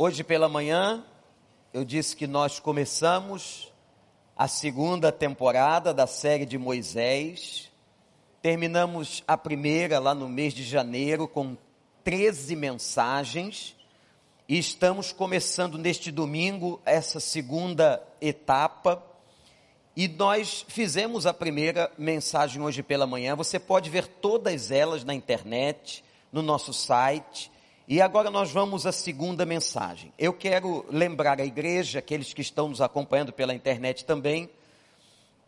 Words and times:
Hoje 0.00 0.22
pela 0.22 0.48
manhã, 0.48 1.04
eu 1.74 1.84
disse 1.84 2.14
que 2.14 2.28
nós 2.28 2.60
começamos 2.60 3.72
a 4.36 4.46
segunda 4.46 5.10
temporada 5.10 5.92
da 5.92 6.06
série 6.06 6.46
de 6.46 6.56
Moisés. 6.56 7.68
Terminamos 8.40 9.24
a 9.26 9.36
primeira 9.36 9.98
lá 9.98 10.14
no 10.14 10.28
mês 10.28 10.54
de 10.54 10.62
janeiro 10.62 11.26
com 11.26 11.56
13 12.04 12.54
mensagens. 12.54 13.74
E 14.48 14.56
estamos 14.56 15.10
começando 15.10 15.76
neste 15.76 16.12
domingo 16.12 16.80
essa 16.86 17.18
segunda 17.18 18.00
etapa. 18.20 19.04
E 19.96 20.06
nós 20.06 20.64
fizemos 20.68 21.26
a 21.26 21.34
primeira 21.34 21.90
mensagem 21.98 22.62
hoje 22.62 22.84
pela 22.84 23.04
manhã. 23.04 23.34
Você 23.34 23.58
pode 23.58 23.90
ver 23.90 24.06
todas 24.06 24.70
elas 24.70 25.02
na 25.02 25.12
internet, 25.12 26.04
no 26.30 26.40
nosso 26.40 26.72
site. 26.72 27.50
E 27.90 28.02
agora 28.02 28.30
nós 28.30 28.50
vamos 28.50 28.84
à 28.84 28.92
segunda 28.92 29.46
mensagem. 29.46 30.12
Eu 30.18 30.34
quero 30.34 30.84
lembrar 30.90 31.40
a 31.40 31.46
igreja, 31.46 32.00
aqueles 32.00 32.34
que 32.34 32.42
estão 32.42 32.68
nos 32.68 32.82
acompanhando 32.82 33.32
pela 33.32 33.54
internet 33.54 34.04
também, 34.04 34.50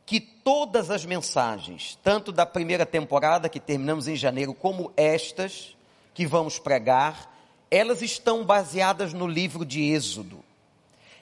que 0.06 0.18
todas 0.18 0.90
as 0.90 1.04
mensagens, 1.04 1.98
tanto 2.02 2.32
da 2.32 2.46
primeira 2.46 2.86
temporada 2.86 3.46
que 3.46 3.60
terminamos 3.60 4.08
em 4.08 4.16
janeiro, 4.16 4.54
como 4.54 4.90
estas 4.96 5.76
que 6.14 6.26
vamos 6.26 6.58
pregar, 6.58 7.30
elas 7.70 8.00
estão 8.00 8.42
baseadas 8.42 9.12
no 9.12 9.26
livro 9.26 9.62
de 9.62 9.92
Êxodo. 9.92 10.42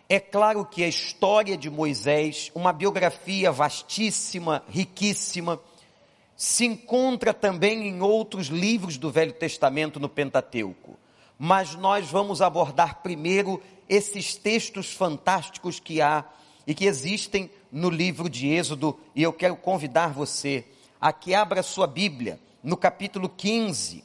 É 0.09 0.20
claro 0.20 0.64
que 0.64 0.84
a 0.84 0.89
história 0.89 1.56
de 1.56 1.69
Moisés, 1.69 2.53
uma 2.55 2.73
biografia 2.73 3.50
vastíssima, 3.50 4.62
riquíssima, 4.69 5.59
se 6.37 6.64
encontra 6.64 7.34
também 7.34 7.89
em 7.89 8.00
outros 8.03 8.47
livros 8.47 8.97
do 8.97 9.11
Velho 9.11 9.33
Testamento 9.33 9.98
no 9.98 10.09
Pentateuco 10.09 10.97
mas 11.38 11.74
nós 11.77 12.10
vamos 12.10 12.42
abordar 12.42 13.01
primeiro 13.01 13.62
esses 13.88 14.34
textos 14.34 14.92
fantásticos 14.92 15.78
que 15.78 16.01
há 16.02 16.24
e 16.67 16.75
que 16.75 16.84
existem 16.84 17.50
no 17.70 17.89
livro 17.89 18.28
de 18.28 18.48
Êxodo, 18.48 18.98
e 19.14 19.22
eu 19.22 19.33
quero 19.33 19.56
convidar 19.56 20.12
você 20.12 20.66
a 21.00 21.12
que 21.12 21.34
abra 21.34 21.62
sua 21.62 21.86
Bíblia 21.86 22.41
no 22.62 22.77
capítulo 22.77 23.28
15, 23.28 24.05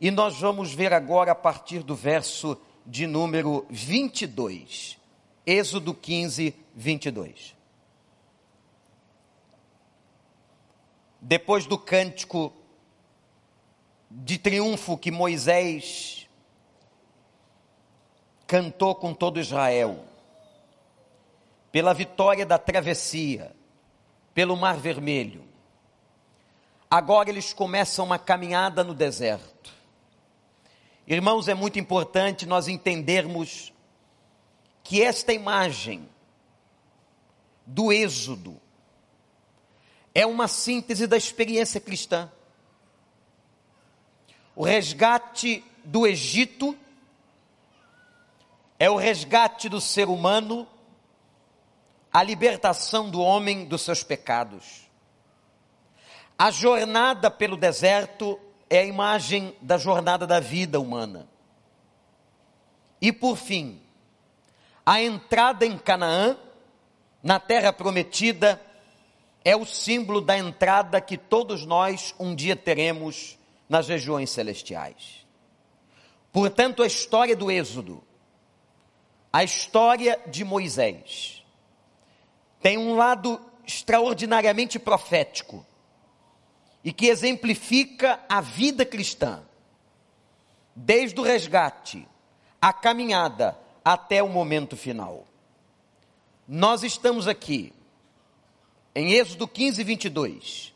e 0.00 0.10
nós 0.10 0.38
vamos 0.40 0.74
ver 0.74 0.92
agora 0.92 1.32
a 1.32 1.34
partir 1.34 1.82
do 1.82 1.94
verso 1.94 2.58
de 2.84 3.06
número 3.06 3.64
22. 3.70 4.98
Êxodo 5.46 5.94
15, 5.94 6.54
22. 6.74 7.54
Depois 11.20 11.66
do 11.66 11.78
cântico 11.78 12.52
de 14.10 14.36
triunfo 14.36 14.98
que 14.98 15.10
Moisés 15.10 16.21
cantou 18.52 18.94
com 18.94 19.14
todo 19.14 19.40
Israel, 19.40 20.04
pela 21.72 21.94
vitória 21.94 22.44
da 22.44 22.58
travessia, 22.58 23.56
pelo 24.34 24.58
Mar 24.58 24.76
Vermelho. 24.76 25.42
Agora 26.90 27.30
eles 27.30 27.54
começam 27.54 28.04
uma 28.04 28.18
caminhada 28.18 28.84
no 28.84 28.92
deserto. 28.92 29.72
Irmãos, 31.06 31.48
é 31.48 31.54
muito 31.54 31.78
importante 31.78 32.44
nós 32.44 32.68
entendermos 32.68 33.72
que 34.84 35.00
esta 35.00 35.32
imagem 35.32 36.06
do 37.64 37.90
Êxodo 37.90 38.60
é 40.14 40.26
uma 40.26 40.46
síntese 40.46 41.06
da 41.06 41.16
experiência 41.16 41.80
cristã. 41.80 42.30
O 44.54 44.62
resgate 44.62 45.64
do 45.82 46.06
Egito 46.06 46.76
é 48.82 48.90
o 48.90 48.96
resgate 48.96 49.68
do 49.68 49.80
ser 49.80 50.08
humano, 50.08 50.66
a 52.12 52.20
libertação 52.20 53.08
do 53.08 53.20
homem 53.20 53.64
dos 53.64 53.82
seus 53.82 54.02
pecados. 54.02 54.90
A 56.36 56.50
jornada 56.50 57.30
pelo 57.30 57.56
deserto 57.56 58.40
é 58.68 58.80
a 58.80 58.84
imagem 58.84 59.54
da 59.60 59.78
jornada 59.78 60.26
da 60.26 60.40
vida 60.40 60.80
humana. 60.80 61.28
E 63.00 63.12
por 63.12 63.36
fim, 63.36 63.80
a 64.84 65.00
entrada 65.00 65.64
em 65.64 65.78
Canaã, 65.78 66.36
na 67.22 67.38
terra 67.38 67.72
prometida, 67.72 68.60
é 69.44 69.54
o 69.54 69.64
símbolo 69.64 70.20
da 70.20 70.36
entrada 70.36 71.00
que 71.00 71.16
todos 71.16 71.64
nós 71.64 72.16
um 72.18 72.34
dia 72.34 72.56
teremos 72.56 73.38
nas 73.68 73.86
regiões 73.86 74.28
celestiais. 74.30 75.24
Portanto, 76.32 76.82
a 76.82 76.86
história 76.88 77.36
do 77.36 77.48
Êxodo 77.48 78.02
a 79.32 79.42
história 79.42 80.20
de 80.26 80.44
Moisés 80.44 81.42
tem 82.60 82.76
um 82.76 82.94
lado 82.94 83.40
extraordinariamente 83.66 84.78
profético 84.78 85.64
e 86.84 86.92
que 86.92 87.06
exemplifica 87.06 88.20
a 88.28 88.40
vida 88.40 88.84
cristã, 88.84 89.42
desde 90.76 91.18
o 91.18 91.22
resgate, 91.22 92.06
a 92.60 92.72
caminhada 92.72 93.58
até 93.84 94.22
o 94.22 94.28
momento 94.28 94.76
final. 94.76 95.26
Nós 96.46 96.82
estamos 96.82 97.26
aqui, 97.26 97.72
em 98.94 99.12
Êxodo 99.12 99.48
15, 99.48 99.82
22, 99.82 100.74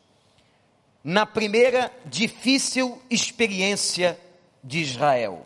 na 1.03 1.25
primeira 1.25 1.91
difícil 2.05 3.01
experiência 3.09 4.19
de 4.63 4.79
Israel. 4.79 5.45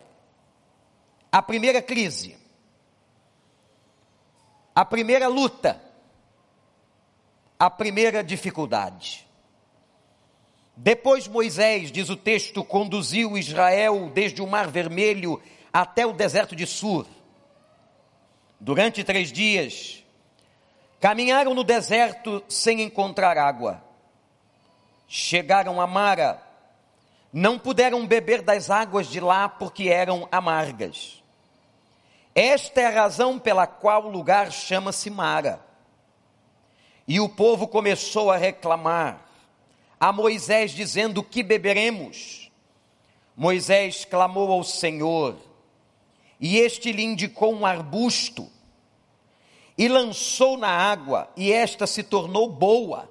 A 1.30 1.42
primeira 1.42 1.82
crise 1.82 2.41
a 4.74 4.84
primeira 4.84 5.28
luta, 5.28 5.80
a 7.58 7.68
primeira 7.68 8.24
dificuldade. 8.24 9.26
Depois 10.76 11.28
Moisés, 11.28 11.92
diz 11.92 12.08
o 12.08 12.16
texto, 12.16 12.64
conduziu 12.64 13.36
Israel 13.36 14.10
desde 14.12 14.40
o 14.40 14.46
Mar 14.46 14.68
Vermelho 14.68 15.40
até 15.72 16.06
o 16.06 16.12
deserto 16.12 16.56
de 16.56 16.66
Sur. 16.66 17.06
Durante 18.58 19.04
três 19.04 19.30
dias, 19.30 20.02
caminharam 21.00 21.54
no 21.54 21.62
deserto 21.62 22.42
sem 22.48 22.80
encontrar 22.80 23.36
água. 23.36 23.82
Chegaram 25.06 25.80
a 25.80 25.86
Mara, 25.86 26.42
não 27.32 27.58
puderam 27.58 28.06
beber 28.06 28.40
das 28.40 28.70
águas 28.70 29.06
de 29.06 29.20
lá 29.20 29.48
porque 29.48 29.88
eram 29.88 30.26
amargas. 30.32 31.21
Esta 32.34 32.80
é 32.80 32.86
a 32.86 33.02
razão 33.02 33.38
pela 33.38 33.66
qual 33.66 34.06
o 34.06 34.10
lugar 34.10 34.50
chama-se 34.50 35.10
Mara. 35.10 35.60
E 37.06 37.20
o 37.20 37.28
povo 37.28 37.68
começou 37.68 38.30
a 38.30 38.36
reclamar 38.36 39.20
a 40.00 40.12
Moisés, 40.12 40.70
dizendo: 40.70 41.22
Que 41.22 41.42
beberemos? 41.42 42.50
Moisés 43.36 44.04
clamou 44.04 44.50
ao 44.50 44.64
Senhor, 44.64 45.36
e 46.40 46.58
este 46.58 46.90
lhe 46.90 47.02
indicou 47.02 47.54
um 47.54 47.66
arbusto, 47.66 48.48
e 49.76 49.88
lançou 49.88 50.56
na 50.56 50.68
água, 50.68 51.28
e 51.36 51.52
esta 51.52 51.86
se 51.86 52.02
tornou 52.02 52.48
boa. 52.48 53.10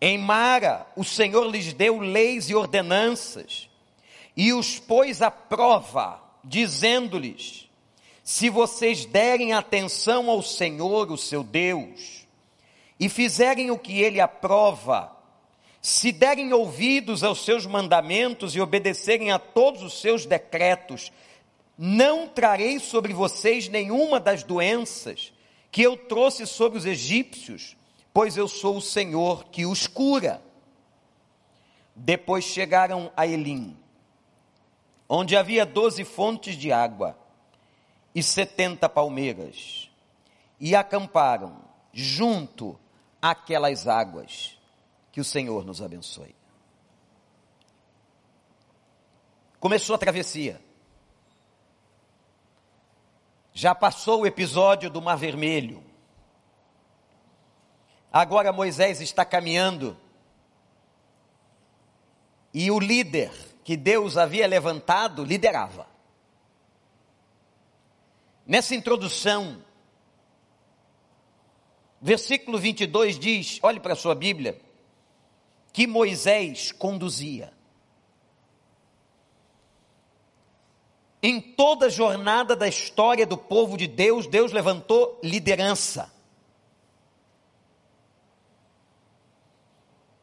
Em 0.00 0.18
Mara, 0.18 0.86
o 0.96 1.04
Senhor 1.04 1.44
lhes 1.44 1.72
deu 1.72 2.00
leis 2.00 2.50
e 2.50 2.54
ordenanças, 2.54 3.70
e 4.36 4.52
os 4.52 4.78
pôs 4.78 5.22
à 5.22 5.30
prova 5.30 6.20
dizendo-lhes: 6.44 7.68
Se 8.22 8.48
vocês 8.48 9.04
derem 9.04 9.52
atenção 9.52 10.30
ao 10.30 10.42
Senhor, 10.42 11.10
o 11.10 11.18
seu 11.18 11.42
Deus, 11.42 12.26
e 12.98 13.08
fizerem 13.08 13.70
o 13.70 13.78
que 13.78 14.00
ele 14.00 14.20
aprova, 14.20 15.16
se 15.80 16.12
derem 16.12 16.52
ouvidos 16.52 17.24
aos 17.24 17.44
seus 17.44 17.66
mandamentos 17.66 18.54
e 18.54 18.60
obedecerem 18.60 19.32
a 19.32 19.38
todos 19.38 19.82
os 19.82 20.00
seus 20.00 20.24
decretos, 20.24 21.10
não 21.76 22.28
trarei 22.28 22.78
sobre 22.78 23.12
vocês 23.12 23.68
nenhuma 23.68 24.20
das 24.20 24.44
doenças 24.44 25.32
que 25.70 25.82
eu 25.82 25.96
trouxe 25.96 26.46
sobre 26.46 26.78
os 26.78 26.86
egípcios, 26.86 27.76
pois 28.12 28.36
eu 28.36 28.46
sou 28.46 28.76
o 28.76 28.82
Senhor 28.82 29.46
que 29.46 29.64
os 29.64 29.86
cura. 29.86 30.40
Depois 31.96 32.44
chegaram 32.44 33.10
a 33.16 33.26
Elim 33.26 33.76
onde 35.14 35.36
havia 35.36 35.66
doze 35.66 36.06
fontes 36.06 36.56
de 36.56 36.72
água 36.72 37.18
e 38.14 38.22
setenta 38.22 38.88
palmeiras, 38.88 39.90
e 40.58 40.74
acamparam 40.74 41.62
junto 41.92 42.78
àquelas 43.20 43.86
águas. 43.86 44.58
Que 45.10 45.20
o 45.20 45.24
Senhor 45.24 45.66
nos 45.66 45.82
abençoe. 45.82 46.34
Começou 49.60 49.94
a 49.94 49.98
travessia. 49.98 50.58
Já 53.52 53.74
passou 53.74 54.22
o 54.22 54.26
episódio 54.26 54.88
do 54.88 55.02
Mar 55.02 55.16
Vermelho. 55.16 55.84
Agora 58.10 58.50
Moisés 58.50 59.02
está 59.02 59.26
caminhando. 59.26 59.94
E 62.54 62.70
o 62.70 62.78
líder 62.78 63.51
que 63.64 63.76
Deus 63.76 64.16
havia 64.16 64.46
levantado 64.46 65.24
liderava. 65.24 65.86
Nessa 68.46 68.74
introdução, 68.74 69.62
versículo 72.00 72.58
22 72.58 73.18
diz: 73.18 73.58
olhe 73.62 73.78
para 73.80 73.92
a 73.92 73.96
sua 73.96 74.14
Bíblia, 74.14 74.60
que 75.72 75.86
Moisés 75.86 76.72
conduzia. 76.72 77.52
Em 81.22 81.40
toda 81.40 81.86
a 81.86 81.88
jornada 81.88 82.56
da 82.56 82.66
história 82.66 83.24
do 83.24 83.38
povo 83.38 83.76
de 83.76 83.86
Deus, 83.86 84.26
Deus 84.26 84.50
levantou 84.50 85.20
liderança. 85.22 86.12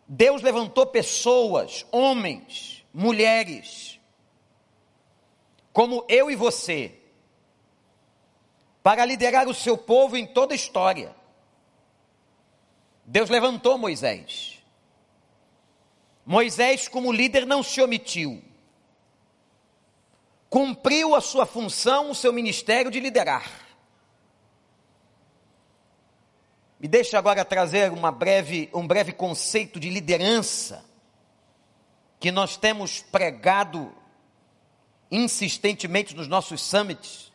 Deus 0.05 0.41
levantou 0.41 0.87
pessoas, 0.87 1.85
homens, 1.89 2.78
mulheres, 2.93 3.99
como 5.71 6.05
eu 6.09 6.29
e 6.29 6.35
você, 6.35 6.93
para 8.81 9.05
liderar 9.05 9.47
o 9.47 9.53
seu 9.53 9.77
povo 9.77 10.17
em 10.17 10.25
toda 10.25 10.53
a 10.53 10.55
história. 10.55 11.15
Deus 13.05 13.29
levantou 13.29 13.77
Moisés. 13.77 14.63
Moisés, 16.25 16.87
como 16.87 17.11
líder, 17.11 17.45
não 17.45 17.63
se 17.63 17.81
omitiu. 17.81 18.43
Cumpriu 20.49 21.15
a 21.15 21.21
sua 21.21 21.45
função, 21.45 22.11
o 22.11 22.15
seu 22.15 22.33
ministério 22.33 22.91
de 22.91 22.99
liderar. 22.99 23.67
Me 26.79 26.87
deixa 26.87 27.17
agora 27.17 27.43
trazer 27.43 27.91
uma 27.91 28.11
breve, 28.11 28.69
um 28.73 28.87
breve 28.87 29.11
conceito 29.11 29.79
de 29.79 29.89
liderança 29.89 30.88
que 32.19 32.31
nós 32.31 32.57
temos 32.57 33.01
pregado 33.01 33.93
insistentemente 35.11 36.15
nos 36.15 36.27
nossos 36.27 36.61
summits, 36.61 37.31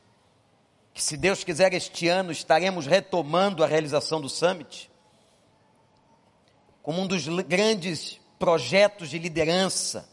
que 0.93 1.03
se 1.03 1.17
Deus 1.17 1.43
quiser 1.43 1.73
este 1.73 2.07
ano 2.09 2.31
estaremos 2.31 2.87
retomando 2.87 3.65
a 3.65 3.67
realização 3.67 4.21
do 4.21 4.29
summit, 4.29 4.91
como 6.83 7.01
um 7.01 7.07
dos 7.07 7.27
grandes 7.27 8.21
projetos 8.39 9.09
de 9.09 9.19
liderança 9.19 10.09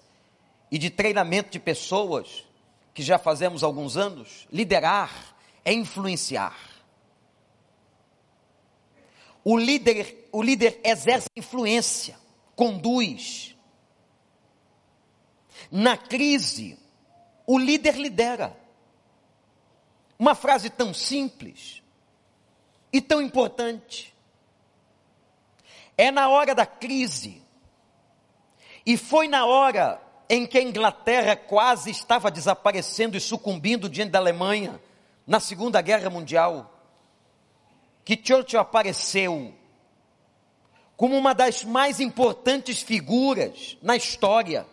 e 0.71 0.77
de 0.77 0.89
treinamento 0.89 1.51
de 1.51 1.59
pessoas 1.59 2.45
que 2.93 3.03
já 3.03 3.19
fazemos 3.19 3.63
há 3.63 3.67
alguns 3.67 3.97
anos, 3.97 4.47
liderar 4.51 5.35
é 5.63 5.73
influenciar. 5.73 6.57
O 9.43 9.57
líder, 9.57 10.29
o 10.31 10.41
líder 10.41 10.79
exerce 10.83 11.27
influência, 11.35 12.17
conduz. 12.55 13.55
Na 15.71 15.95
crise, 15.95 16.77
o 17.47 17.57
líder 17.57 17.95
lidera. 17.95 18.57
Uma 20.19 20.35
frase 20.35 20.69
tão 20.69 20.93
simples 20.93 21.81
e 22.91 22.99
tão 22.99 23.21
importante. 23.21 24.13
É 25.97 26.11
na 26.11 26.27
hora 26.27 26.53
da 26.53 26.65
crise, 26.65 27.41
e 28.85 28.97
foi 28.97 29.27
na 29.27 29.45
hora 29.45 30.01
em 30.29 30.45
que 30.45 30.57
a 30.57 30.61
Inglaterra 30.61 31.35
quase 31.35 31.89
estava 31.89 32.31
desaparecendo 32.31 33.15
e 33.15 33.21
sucumbindo 33.21 33.89
diante 33.89 34.11
da 34.11 34.19
Alemanha, 34.19 34.81
na 35.25 35.39
Segunda 35.39 35.81
Guerra 35.81 36.09
Mundial, 36.09 36.73
que 38.03 38.19
Churchill 38.21 38.59
apareceu 38.59 39.53
como 40.97 41.17
uma 41.17 41.33
das 41.33 41.63
mais 41.63 41.99
importantes 41.99 42.81
figuras 42.81 43.77
na 43.81 43.95
história 43.95 44.65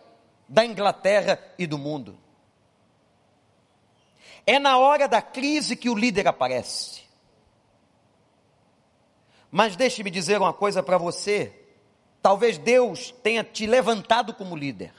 da 0.49 0.65
Inglaterra 0.65 1.39
e 1.59 1.67
do 1.67 1.77
mundo. 1.77 2.17
É 4.45 4.57
na 4.57 4.79
hora 4.79 5.07
da 5.07 5.21
crise 5.21 5.75
que 5.75 5.89
o 5.89 5.95
líder 5.95 6.27
aparece. 6.27 7.03
Mas 9.51 9.75
deixe-me 9.75 10.09
dizer 10.09 10.41
uma 10.41 10.53
coisa 10.53 10.81
para 10.81 10.97
você. 10.97 11.53
Talvez 12.21 12.57
Deus 12.57 13.11
tenha 13.23 13.43
te 13.43 13.67
levantado 13.67 14.33
como 14.33 14.55
líder. 14.55 14.93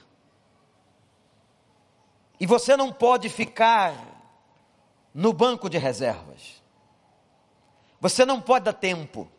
E 2.39 2.47
você 2.47 2.77
não 2.77 2.93
pode 2.93 3.29
ficar 3.29 3.93
no 5.13 5.33
banco 5.33 5.69
de 5.69 5.79
reservas. 5.79 6.63
Você 8.01 8.25
não 8.25 8.41
pode 8.41 8.65
dar 8.67 8.73
tempo. 8.73 9.31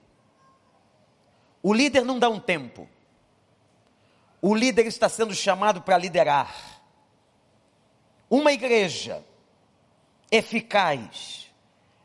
O 1.63 1.73
líder 1.73 2.03
não 2.03 2.19
dá 2.19 2.29
um 2.29 2.39
tempo. 2.39 2.87
O 4.41 4.55
líder 4.55 4.87
está 4.87 5.07
sendo 5.07 5.35
chamado 5.35 5.81
para 5.81 5.97
liderar. 5.97 6.81
Uma 8.29 8.51
igreja 8.51 9.23
eficaz 10.31 11.51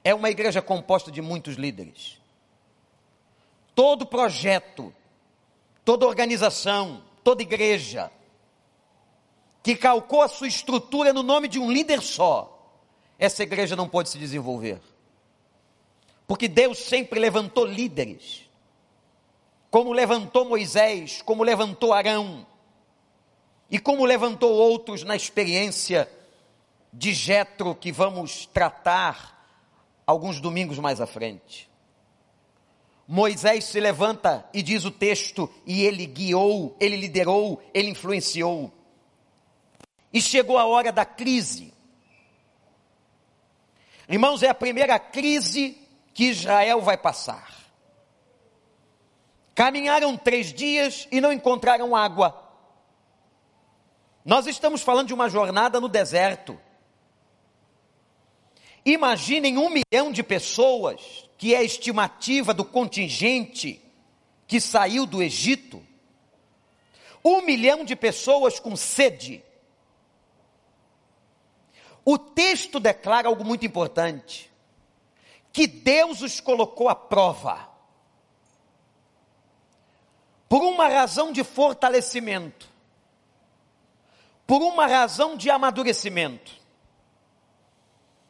é 0.04 0.14
uma 0.14 0.28
igreja 0.28 0.60
composta 0.60 1.10
de 1.10 1.22
muitos 1.22 1.56
líderes. 1.56 2.20
Todo 3.74 4.04
projeto, 4.04 4.92
toda 5.84 6.06
organização, 6.06 7.02
toda 7.24 7.42
igreja 7.42 8.10
que 9.62 9.74
calcou 9.74 10.22
a 10.22 10.28
sua 10.28 10.46
estrutura 10.46 11.12
no 11.12 11.24
nome 11.24 11.48
de 11.48 11.58
um 11.58 11.70
líder 11.70 12.00
só, 12.00 12.52
essa 13.18 13.42
igreja 13.42 13.74
não 13.74 13.88
pode 13.88 14.08
se 14.08 14.18
desenvolver. 14.18 14.80
Porque 16.26 16.46
Deus 16.46 16.78
sempre 16.78 17.18
levantou 17.18 17.64
líderes, 17.64 18.45
como 19.76 19.92
levantou 19.92 20.46
Moisés, 20.46 21.20
como 21.20 21.44
levantou 21.44 21.92
Arão, 21.92 22.46
e 23.70 23.78
como 23.78 24.06
levantou 24.06 24.50
outros 24.54 25.02
na 25.04 25.14
experiência 25.14 26.10
de 26.90 27.12
Jetro 27.12 27.74
que 27.74 27.92
vamos 27.92 28.46
tratar 28.46 29.46
alguns 30.06 30.40
domingos 30.40 30.78
mais 30.78 30.98
à 30.98 31.06
frente. 31.06 31.68
Moisés 33.06 33.66
se 33.66 33.78
levanta 33.78 34.48
e 34.50 34.62
diz 34.62 34.86
o 34.86 34.90
texto, 34.90 35.46
e 35.66 35.84
ele 35.84 36.06
guiou, 36.06 36.74
ele 36.80 36.96
liderou, 36.96 37.62
ele 37.74 37.90
influenciou. 37.90 38.72
E 40.10 40.22
chegou 40.22 40.56
a 40.56 40.64
hora 40.64 40.90
da 40.90 41.04
crise. 41.04 41.70
Irmãos, 44.08 44.42
é 44.42 44.48
a 44.48 44.54
primeira 44.54 44.98
crise 44.98 45.76
que 46.14 46.30
Israel 46.30 46.80
vai 46.80 46.96
passar. 46.96 47.65
Caminharam 49.56 50.18
três 50.18 50.52
dias 50.52 51.08
e 51.10 51.18
não 51.18 51.32
encontraram 51.32 51.96
água. 51.96 52.46
Nós 54.22 54.46
estamos 54.46 54.82
falando 54.82 55.06
de 55.06 55.14
uma 55.14 55.30
jornada 55.30 55.80
no 55.80 55.88
deserto. 55.88 56.60
Imaginem 58.84 59.56
um 59.56 59.70
milhão 59.70 60.12
de 60.12 60.22
pessoas, 60.22 61.26
que 61.38 61.54
é 61.54 61.58
a 61.58 61.62
estimativa 61.62 62.52
do 62.52 62.66
contingente 62.66 63.82
que 64.46 64.60
saiu 64.60 65.06
do 65.06 65.22
Egito. 65.22 65.82
Um 67.24 67.40
milhão 67.40 67.82
de 67.82 67.96
pessoas 67.96 68.60
com 68.60 68.76
sede. 68.76 69.42
O 72.04 72.18
texto 72.18 72.78
declara 72.78 73.28
algo 73.28 73.42
muito 73.42 73.64
importante: 73.64 74.52
que 75.50 75.66
Deus 75.66 76.20
os 76.20 76.40
colocou 76.40 76.90
à 76.90 76.94
prova. 76.94 77.75
Por 80.48 80.62
uma 80.62 80.88
razão 80.88 81.32
de 81.32 81.42
fortalecimento, 81.42 82.68
por 84.46 84.62
uma 84.62 84.86
razão 84.86 85.36
de 85.36 85.50
amadurecimento. 85.50 86.52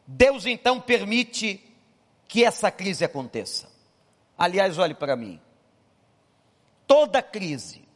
Deus 0.06 0.46
então 0.46 0.80
permite 0.80 1.62
que 2.26 2.44
essa 2.44 2.70
crise 2.70 3.04
aconteça. 3.04 3.68
Aliás, 4.38 4.78
olhe 4.78 4.94
para 4.94 5.16
mim. 5.16 5.40
Toda 6.86 7.20
crise, 7.20 7.86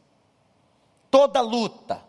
toda 1.09 1.41
luta 1.41 2.03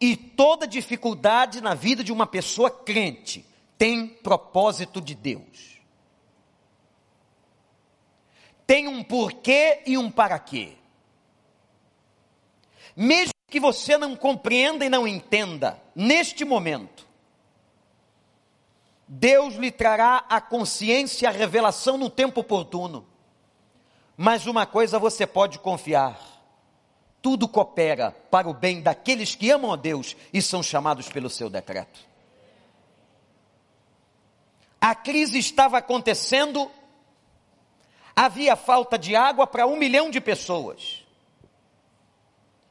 e 0.00 0.16
toda 0.16 0.66
dificuldade 0.66 1.60
na 1.60 1.74
vida 1.74 2.04
de 2.04 2.12
uma 2.12 2.26
pessoa 2.26 2.70
crente 2.70 3.44
tem 3.76 4.06
propósito 4.06 5.00
de 5.00 5.14
Deus. 5.14 5.80
Tem 8.66 8.88
um 8.88 9.02
porquê 9.02 9.82
e 9.84 9.98
um 9.98 10.10
para 10.10 10.38
quê. 10.38 10.78
Mesmo 12.96 13.32
que 13.48 13.58
você 13.58 13.96
não 13.96 14.14
compreenda 14.14 14.84
e 14.84 14.88
não 14.88 15.06
entenda 15.06 15.80
neste 15.94 16.44
momento, 16.44 17.06
Deus 19.06 19.54
lhe 19.54 19.70
trará 19.70 20.24
a 20.28 20.40
consciência 20.40 21.26
e 21.26 21.28
a 21.28 21.32
revelação 21.32 21.96
no 21.96 22.08
tempo 22.08 22.40
oportuno. 22.40 23.06
Mas 24.16 24.46
uma 24.46 24.64
coisa 24.64 24.98
você 24.98 25.26
pode 25.26 25.58
confiar: 25.58 26.18
tudo 27.20 27.48
coopera 27.48 28.12
para 28.30 28.48
o 28.48 28.54
bem 28.54 28.80
daqueles 28.80 29.34
que 29.34 29.50
amam 29.50 29.72
a 29.72 29.76
Deus 29.76 30.16
e 30.32 30.40
são 30.40 30.62
chamados 30.62 31.08
pelo 31.08 31.28
seu 31.28 31.50
decreto. 31.50 32.00
A 34.80 34.94
crise 34.94 35.38
estava 35.38 35.78
acontecendo, 35.78 36.70
havia 38.14 38.54
falta 38.56 38.98
de 38.98 39.16
água 39.16 39.46
para 39.46 39.66
um 39.66 39.76
milhão 39.76 40.10
de 40.10 40.20
pessoas. 40.20 41.03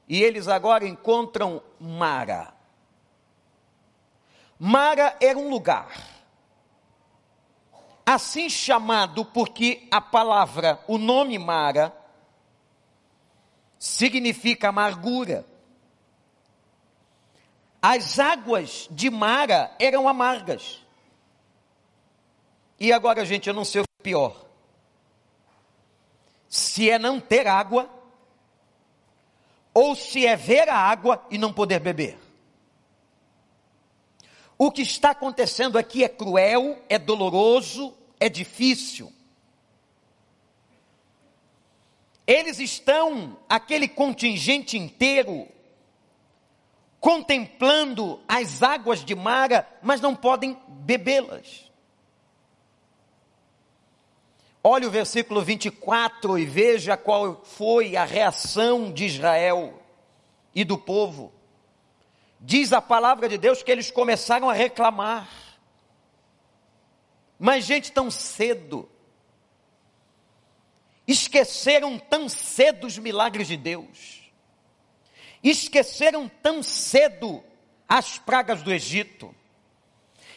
E 0.08 0.22
eles 0.22 0.48
agora 0.48 0.88
encontram 0.88 1.62
Mara. 1.80 2.54
Mara 4.60 5.18
era 5.20 5.38
um 5.38 5.50
lugar 5.50 6.14
assim 8.06 8.50
chamado 8.50 9.24
porque 9.26 9.88
a 9.90 10.02
palavra, 10.02 10.80
o 10.88 10.98
nome 10.98 11.38
Mara, 11.38 11.96
significa 13.80 14.70
amargura. 14.70 15.46
As 17.82 18.20
águas 18.20 18.88
de 18.92 19.10
Mara 19.10 19.76
eram 19.80 20.08
amargas. 20.08 20.82
E 22.80 22.92
agora, 22.92 23.26
gente, 23.26 23.48
eu 23.48 23.54
não 23.54 23.66
sei 23.66 23.82
o 23.82 23.86
pior. 24.02 24.46
Se 26.48 26.90
é 26.90 26.98
não 26.98 27.20
ter 27.20 27.48
água, 27.48 27.90
ou 29.74 29.96
se 29.96 30.26
é 30.26 30.36
ver 30.36 30.70
a 30.70 30.76
água 30.78 31.26
e 31.32 31.38
não 31.38 31.52
poder 31.52 31.80
beber. 31.80 32.18
O 34.58 34.72
que 34.72 34.82
está 34.82 35.10
acontecendo 35.12 35.78
aqui 35.78 36.04
é 36.04 36.10
cruel, 36.10 36.82
é 36.88 37.00
doloroso, 37.00 37.94
é 38.20 38.30
difícil. 38.30 39.12
Eles 42.26 42.60
estão, 42.60 43.38
aquele 43.50 43.88
contingente 43.88 44.78
inteiro, 44.78 45.48
contemplando 47.00 48.22
as 48.28 48.64
águas 48.64 49.04
de 49.04 49.14
Mara, 49.14 49.68
mas 49.82 50.00
não 50.00 50.16
podem 50.16 50.58
bebê-las. 50.68 51.73
Olhe 54.66 54.86
o 54.86 54.92
versículo 54.92 55.42
24 55.42 56.40
e 56.40 56.46
veja 56.46 56.96
qual 56.96 57.44
foi 57.44 57.98
a 57.98 58.06
reação 58.06 58.94
de 58.94 59.04
Israel 59.04 59.78
e 60.56 60.64
do 60.64 60.78
povo. 60.78 61.34
Diz 62.40 62.72
a 62.72 62.82
palavra 62.82 63.28
de 63.28 63.38
Deus 63.38 63.62
que 63.62 63.70
eles 63.70 63.92
começaram 63.92 64.50
a 64.50 64.54
reclamar. 64.54 65.30
Mas, 67.38 67.66
gente, 67.66 67.92
tão 67.92 68.10
cedo, 68.10 68.90
esqueceram 71.06 72.00
tão 72.00 72.30
cedo 72.30 72.88
os 72.88 72.98
milagres 72.98 73.50
de 73.50 73.58
Deus, 73.58 74.32
esqueceram 75.44 76.30
tão 76.42 76.64
cedo 76.64 77.44
as 77.86 78.18
pragas 78.18 78.64
do 78.64 78.72
Egito, 78.72 79.36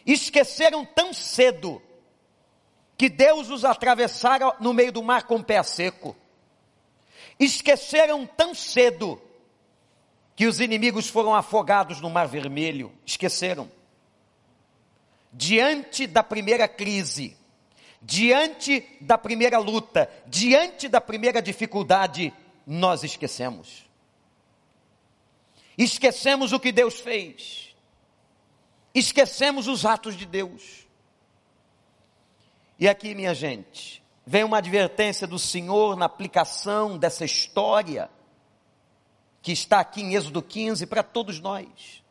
esqueceram 0.05 0.85
tão 0.85 1.13
cedo 1.13 1.81
que 2.97 3.09
Deus 3.09 3.51
os 3.51 3.65
atravessara 3.65 4.55
no 4.61 4.73
meio 4.73 4.91
do 4.91 5.03
mar 5.03 5.25
com 5.25 5.37
o 5.37 5.45
pé 5.45 5.63
seco. 5.63 6.17
Esqueceram 7.39 8.27
tão 8.27 8.55
cedo 8.55 9.21
que 10.35 10.47
os 10.47 10.61
inimigos 10.61 11.09
foram 11.09 11.35
afogados 11.35 12.01
no 12.01 12.11
mar 12.11 12.27
vermelho. 12.27 12.93
Esqueceram. 13.05 13.71
Diante 15.33 16.07
da 16.07 16.23
primeira 16.23 16.67
crise, 16.67 17.37
diante 18.01 18.87
da 19.01 19.19
primeira 19.19 19.59
luta, 19.59 20.11
diante 20.27 20.89
da 20.89 21.01
primeira 21.01 21.43
dificuldade, 21.43 22.33
nós 22.67 23.05
esquecemos. 23.05 23.85
Esquecemos 25.77 26.53
o 26.53 26.61
que 26.61 26.73
Deus 26.73 27.01
fez. 27.01 27.75
Esquecemos 28.95 29.69
os 29.69 29.85
atos 29.85 30.17
de 30.17 30.25
Deus. 30.25 30.86
E 32.79 32.87
aqui, 32.89 33.15
minha 33.15 33.35
gente, 33.35 34.03
vem 34.27 34.45
uma 34.45 34.59
advertência 34.59 35.27
do 35.27 35.39
Senhor 35.39 35.97
na 35.97 36.05
aplicação 36.05 36.99
dessa 36.99 37.25
história, 37.25 38.11
que 39.41 39.53
está 39.53 39.81
aqui 39.81 40.03
em 40.03 40.15
Êxodo 40.15 40.43
15, 40.43 40.87
para 40.87 41.03
todos 41.03 41.41
nós. 41.41 42.03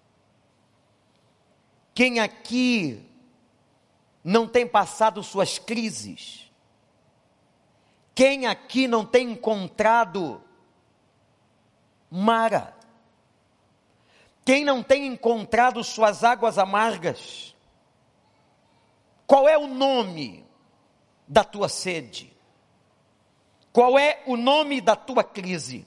Quem 1.93 2.19
aqui 2.19 3.05
não 4.24 4.48
tem 4.48 4.67
passado 4.67 5.22
suas 5.22 5.60
crises? 5.60 6.51
Quem 8.15 8.48
aqui 8.48 8.88
não 8.88 9.05
tem 9.05 9.31
encontrado 9.31 10.41
Mara? 12.10 12.75
Quem 14.43 14.63
não 14.63 14.81
tem 14.81 15.05
encontrado 15.05 15.84
suas 15.84 16.24
águas 16.24 16.57
amargas? 16.57 17.53
Qual 19.27 19.48
é 19.48 19.57
o 19.57 19.67
nome 19.67 20.44
da 21.27 21.44
tua 21.44 21.70
sede? 21.70 22.36
Qual 23.72 24.00
é 24.00 24.24
o 24.25 24.38
nome 24.38 24.79
da 24.79 24.96
tua 24.96 25.24
crise? 25.24 25.86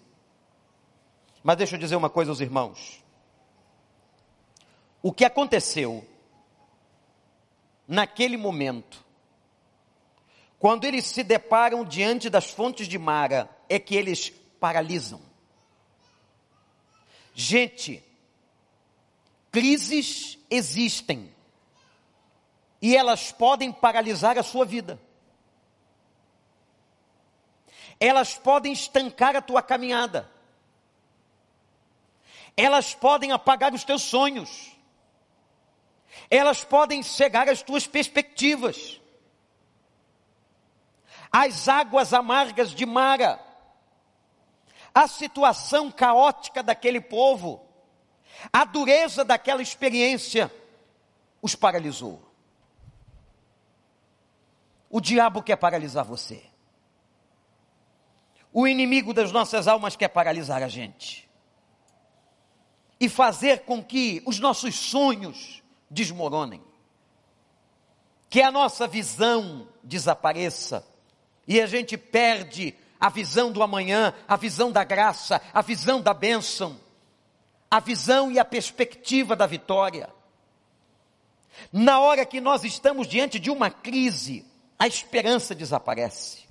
Mas 1.43 1.57
deixa 1.57 1.77
eu 1.77 1.81
dizer 1.81 1.97
uma 1.97 2.11
coisa 2.11 2.31
aos 2.31 2.41
irmãos. 2.41 3.03
O 5.03 5.13
que 5.13 5.25
aconteceu 5.25 6.07
naquele 7.87 8.37
momento, 8.37 9.03
quando 10.59 10.85
eles 10.85 11.07
se 11.07 11.23
deparam 11.23 11.85
diante 11.85 12.29
das 12.29 12.51
fontes 12.51 12.87
de 12.87 12.99
Mara, 12.99 13.49
é 13.69 13.79
que 13.79 13.95
eles 13.95 14.31
paralisam. 14.61 15.21
Gente, 17.33 18.05
crises 19.51 20.37
existem 20.51 21.33
e 22.83 22.95
elas 22.95 23.33
podem 23.33 23.73
paralisar 23.73 24.37
a 24.37 24.43
sua 24.43 24.67
vida 24.67 25.01
elas 28.01 28.35
podem 28.39 28.73
estancar 28.73 29.35
a 29.37 29.43
tua 29.43 29.63
caminhada, 29.63 30.31
elas 32.57 32.95
podem 32.95 33.33
apagar 33.33 33.73
os 33.73 33.85
teus 33.85 34.03
sonhos, 34.03 34.77
elas 36.31 36.65
podem 36.65 37.03
cegar 37.03 37.49
as 37.49 37.63
tuas 37.63 37.87
perspectivas. 37.87 39.01
As 41.31 41.69
águas 41.69 42.15
amargas 42.15 42.71
de 42.71 42.87
Mara, 42.87 43.39
a 44.95 45.07
situação 45.07 45.91
caótica 45.91 46.63
daquele 46.63 47.01
povo, 47.03 47.65
a 48.53 48.65
dureza 48.65 49.25
daquela 49.25 49.61
experiência, 49.61 50.51
os 51.43 51.55
paralisou. 51.55 52.23
O 54.89 55.01
diabo 55.01 55.43
quer 55.43 55.57
paralisar 55.57 56.05
você. 56.05 56.48
O 58.53 58.67
inimigo 58.67 59.13
das 59.13 59.31
nossas 59.31 59.69
almas 59.69 59.97
quer 59.97 60.09
paralisar 60.09 60.63
a 60.63 60.69
gente. 60.69 61.29
E 63.01 63.09
fazer 63.09 63.61
com 63.61 63.83
que 63.83 64.23
os 64.27 64.41
nossos 64.41 64.75
sonhos 64.75 65.63
desmoronem, 65.91 66.63
que 68.29 68.43
a 68.43 68.51
nossa 68.51 68.87
visão 68.87 69.69
desapareça. 69.83 70.85
E 71.47 71.61
a 71.61 71.67
gente 71.67 71.97
perde 71.97 72.75
a 72.99 73.09
visão 73.09 73.53
do 73.53 73.63
amanhã, 73.63 74.13
a 74.27 74.37
visão 74.37 74.73
da 74.73 74.83
graça, 74.83 75.41
a 75.55 75.63
visão 75.63 76.01
da 76.01 76.13
bênção, 76.13 76.81
a 77.71 77.79
visão 77.79 78.33
e 78.33 78.39
a 78.39 78.45
perspectiva 78.45 79.37
da 79.37 79.47
vitória. 79.47 80.13
Na 81.73 82.01
hora 82.01 82.27
que 82.27 82.41
nós 82.41 82.65
estamos 82.65 83.07
diante 83.07 83.39
de 83.39 83.51
uma 83.51 83.71
crise, 83.71 84.45
a 84.79 84.87
esperança 84.87 85.55
desaparece 85.55 86.48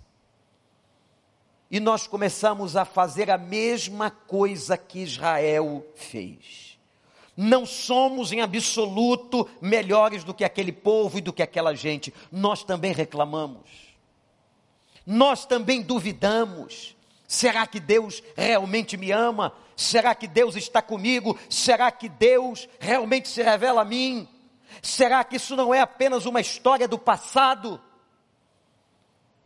e 1.70 1.80
nós 1.80 2.08
começamos 2.08 2.76
a 2.76 2.86
fazer 2.86 3.30
a 3.30 3.38
mesma 3.38 4.10
coisa 4.10 4.78
que 4.78 5.00
Israel 5.00 5.86
fez. 5.96 6.78
Não 7.36 7.66
somos 7.66 8.32
em 8.32 8.42
absoluto 8.42 9.48
melhores 9.62 10.24
do 10.24 10.34
que 10.34 10.44
aquele 10.44 10.72
povo 10.72 11.20
e 11.20 11.22
do 11.22 11.34
que 11.34 11.44
aquela 11.44 11.76
gente. 11.76 12.14
Nós 12.32 12.64
também 12.64 12.94
reclamamos. 12.94 13.70
Nós 15.06 15.46
também 15.46 15.82
duvidamos. 15.82 16.96
Será 17.28 17.68
que 17.68 17.80
Deus 17.80 18.24
realmente 18.36 18.98
me 18.98 19.12
ama? 19.12 19.54
Será 19.76 20.16
que 20.16 20.26
Deus 20.26 20.56
está 20.56 20.82
comigo? 20.82 21.38
Será 21.50 21.92
que 21.92 22.10
Deus 22.10 22.68
realmente 22.80 23.28
se 23.28 23.44
revela 23.44 23.82
a 23.82 23.86
mim? 23.86 24.28
Será 24.82 25.24
que 25.24 25.36
isso 25.36 25.56
não 25.56 25.74
é 25.74 25.82
apenas 25.82 26.26
uma 26.26 26.42
história 26.42 26.88
do 26.88 26.98
passado? 26.98 27.80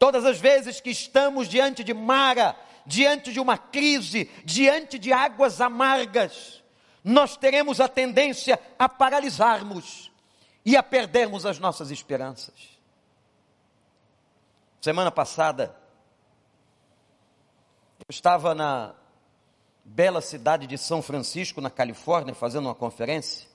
Todas 0.02 0.26
as 0.26 0.40
vezes 0.40 0.82
que 0.82 0.90
estamos 0.90 1.48
diante 1.48 1.84
de 1.84 1.94
Mara, 1.94 2.56
diante 2.88 3.32
de 3.32 3.40
uma 3.40 3.56
crise, 3.56 4.32
diante 4.44 4.98
de 4.98 5.14
águas 5.14 5.62
amargas, 5.62 6.64
nós 7.04 7.38
teremos 7.38 7.80
a 7.80 7.88
tendência 7.88 8.60
a 8.80 8.90
paralisarmos 8.90 10.12
e 10.66 10.76
a 10.76 10.82
perdermos 10.82 11.46
as 11.46 11.60
nossas 11.60 11.92
esperanças. 11.92 12.80
Semana 14.82 15.12
passada, 15.12 15.78
eu 18.00 18.10
estava 18.10 18.56
na 18.56 18.96
bela 19.86 20.20
cidade 20.20 20.66
de 20.66 20.80
São 20.80 21.04
Francisco, 21.04 21.62
na 21.62 21.70
Califórnia, 21.70 22.34
fazendo 22.34 22.66
uma 22.66 22.74
conferência. 22.74 23.48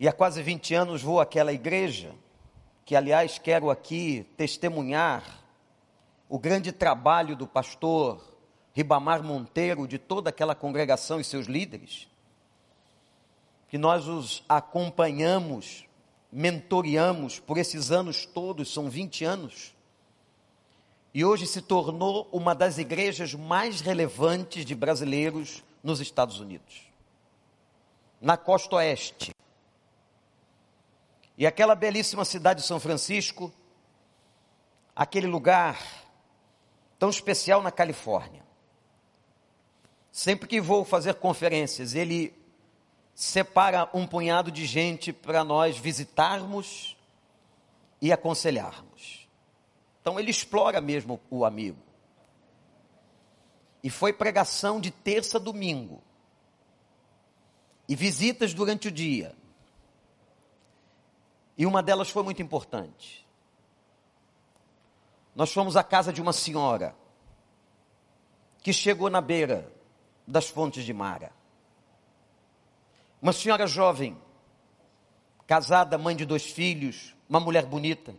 E 0.00 0.08
há 0.08 0.12
quase 0.12 0.42
20 0.42 0.74
anos 0.74 1.02
vou 1.02 1.20
àquela 1.20 1.52
igreja 1.52 2.12
que 2.90 2.96
aliás 2.96 3.38
quero 3.38 3.70
aqui 3.70 4.26
testemunhar 4.36 5.44
o 6.28 6.40
grande 6.40 6.72
trabalho 6.72 7.36
do 7.36 7.46
pastor 7.46 8.20
Ribamar 8.72 9.22
Monteiro, 9.22 9.86
de 9.86 9.96
toda 9.96 10.30
aquela 10.30 10.56
congregação 10.56 11.20
e 11.20 11.22
seus 11.22 11.46
líderes, 11.46 12.08
que 13.68 13.78
nós 13.78 14.08
os 14.08 14.42
acompanhamos 14.48 15.84
mentoreamos 16.32 17.38
por 17.38 17.58
esses 17.58 17.92
anos 17.92 18.26
todos, 18.26 18.74
são 18.74 18.90
20 18.90 19.24
anos, 19.24 19.72
e 21.14 21.24
hoje 21.24 21.46
se 21.46 21.62
tornou 21.62 22.28
uma 22.32 22.56
das 22.56 22.76
igrejas 22.76 23.34
mais 23.34 23.80
relevantes 23.80 24.64
de 24.64 24.74
brasileiros 24.74 25.62
nos 25.80 26.00
Estados 26.00 26.40
Unidos, 26.40 26.90
na 28.20 28.36
costa 28.36 28.74
oeste. 28.74 29.30
E 31.40 31.46
aquela 31.46 31.74
belíssima 31.74 32.22
cidade 32.22 32.60
de 32.60 32.66
São 32.66 32.78
Francisco, 32.78 33.50
aquele 34.94 35.26
lugar 35.26 35.82
tão 36.98 37.08
especial 37.08 37.62
na 37.62 37.72
Califórnia. 37.72 38.44
Sempre 40.12 40.46
que 40.46 40.60
vou 40.60 40.84
fazer 40.84 41.14
conferências, 41.14 41.94
ele 41.94 42.38
separa 43.14 43.88
um 43.94 44.06
punhado 44.06 44.50
de 44.50 44.66
gente 44.66 45.14
para 45.14 45.42
nós 45.42 45.78
visitarmos 45.78 46.94
e 48.02 48.12
aconselharmos. 48.12 49.26
Então 50.02 50.20
ele 50.20 50.30
explora 50.30 50.78
mesmo 50.78 51.18
o 51.30 51.46
amigo. 51.46 51.82
E 53.82 53.88
foi 53.88 54.12
pregação 54.12 54.78
de 54.78 54.90
terça 54.90 55.38
a 55.38 55.40
domingo. 55.40 56.02
E 57.88 57.96
visitas 57.96 58.52
durante 58.52 58.88
o 58.88 58.92
dia. 58.92 59.39
E 61.60 61.66
uma 61.66 61.82
delas 61.82 62.08
foi 62.08 62.22
muito 62.22 62.40
importante. 62.40 63.22
Nós 65.36 65.52
fomos 65.52 65.76
à 65.76 65.84
casa 65.84 66.10
de 66.10 66.22
uma 66.22 66.32
senhora 66.32 66.96
que 68.62 68.72
chegou 68.72 69.10
na 69.10 69.20
beira 69.20 69.70
das 70.26 70.48
fontes 70.48 70.86
de 70.86 70.94
Mara. 70.94 71.30
Uma 73.20 73.34
senhora 73.34 73.66
jovem, 73.66 74.16
casada, 75.46 75.98
mãe 75.98 76.16
de 76.16 76.24
dois 76.24 76.46
filhos, 76.46 77.14
uma 77.28 77.38
mulher 77.38 77.66
bonita. 77.66 78.14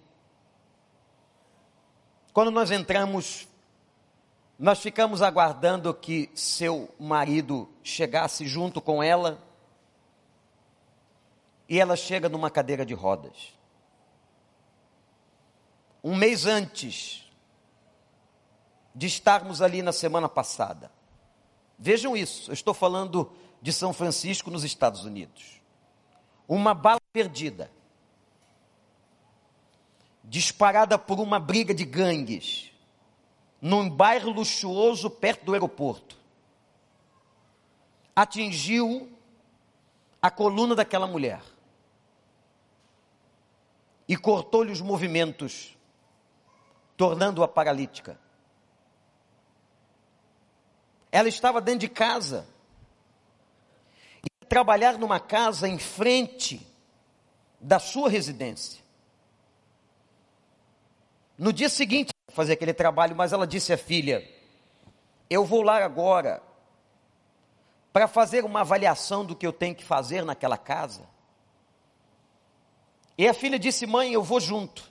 Quando 2.32 2.52
nós 2.52 2.70
entramos, 2.70 3.48
nós 4.60 4.80
ficamos 4.80 5.24
aguardando 5.24 5.92
que 5.96 6.30
seu 6.36 6.94
marido 7.00 7.68
chegasse 7.82 8.46
junto 8.46 8.80
com 8.80 9.02
ela. 9.02 9.42
E 11.72 11.80
ela 11.80 11.96
chega 11.96 12.28
numa 12.28 12.52
cadeira 12.52 12.86
de 12.86 12.94
rodas. 12.94 13.58
Um 16.04 16.18
mês 16.18 16.46
antes 16.46 17.32
de 18.94 19.08
estarmos 19.08 19.62
ali 19.62 19.82
na 19.82 19.94
semana 19.94 20.28
passada. 20.28 20.92
Vejam 21.80 22.18
isso, 22.18 22.52
eu 22.52 22.54
estou 22.54 22.74
falando 22.74 23.32
de 23.62 23.72
São 23.72 23.94
Francisco, 23.94 24.52
nos 24.52 24.66
Estados 24.66 25.06
Unidos. 25.06 25.62
Uma 26.46 26.74
bala 26.74 27.00
perdida, 27.14 27.72
disparada 30.26 31.00
por 31.00 31.22
uma 31.22 31.40
briga 31.40 31.74
de 31.74 31.86
gangues, 31.86 32.70
num 33.62 33.90
bairro 33.90 34.30
luxuoso 34.30 35.10
perto 35.10 35.46
do 35.46 35.54
aeroporto, 35.54 36.18
atingiu 38.14 39.10
a 40.22 40.30
coluna 40.30 40.76
daquela 40.76 41.08
mulher 41.08 41.42
e 44.12 44.18
cortou-lhe 44.18 44.74
os 44.74 44.82
movimentos, 44.82 45.78
tornando-a 46.98 47.48
paralítica. 47.48 48.20
Ela 51.10 51.30
estava 51.30 51.62
dentro 51.62 51.80
de 51.80 51.88
casa, 51.88 52.46
trabalhar 54.50 54.98
numa 54.98 55.18
casa 55.18 55.66
em 55.66 55.80
frente 55.80 56.68
da 57.58 57.80
sua 57.80 58.10
residência. 58.10 58.84
No 61.38 61.54
dia 61.54 61.70
seguinte, 61.70 62.12
fazer 62.34 62.52
aquele 62.52 62.74
trabalho, 62.74 63.16
mas 63.16 63.32
ela 63.32 63.48
disse 63.48 63.72
à 63.72 63.78
filha: 63.78 64.30
Eu 65.30 65.46
vou 65.46 65.62
lá 65.62 65.82
agora 65.86 66.44
para 67.94 68.10
fazer 68.10 68.44
uma 68.44 68.60
avaliação 68.60 69.24
do 69.24 69.38
que 69.38 69.48
eu 69.48 69.54
tenho 69.54 69.74
que 69.74 69.86
fazer 69.86 70.26
naquela 70.26 70.58
casa. 70.58 71.08
E 73.22 73.28
a 73.28 73.36
filha 73.36 73.60
disse: 73.60 73.86
Mãe, 73.86 74.14
eu 74.14 74.24
vou 74.24 74.40
junto. 74.40 74.90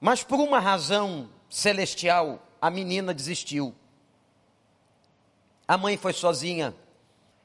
Mas 0.00 0.24
por 0.24 0.40
uma 0.40 0.58
razão 0.58 1.30
celestial, 1.48 2.42
a 2.60 2.68
menina 2.68 3.14
desistiu. 3.14 3.72
A 5.68 5.78
mãe 5.78 5.96
foi 5.96 6.12
sozinha 6.12 6.74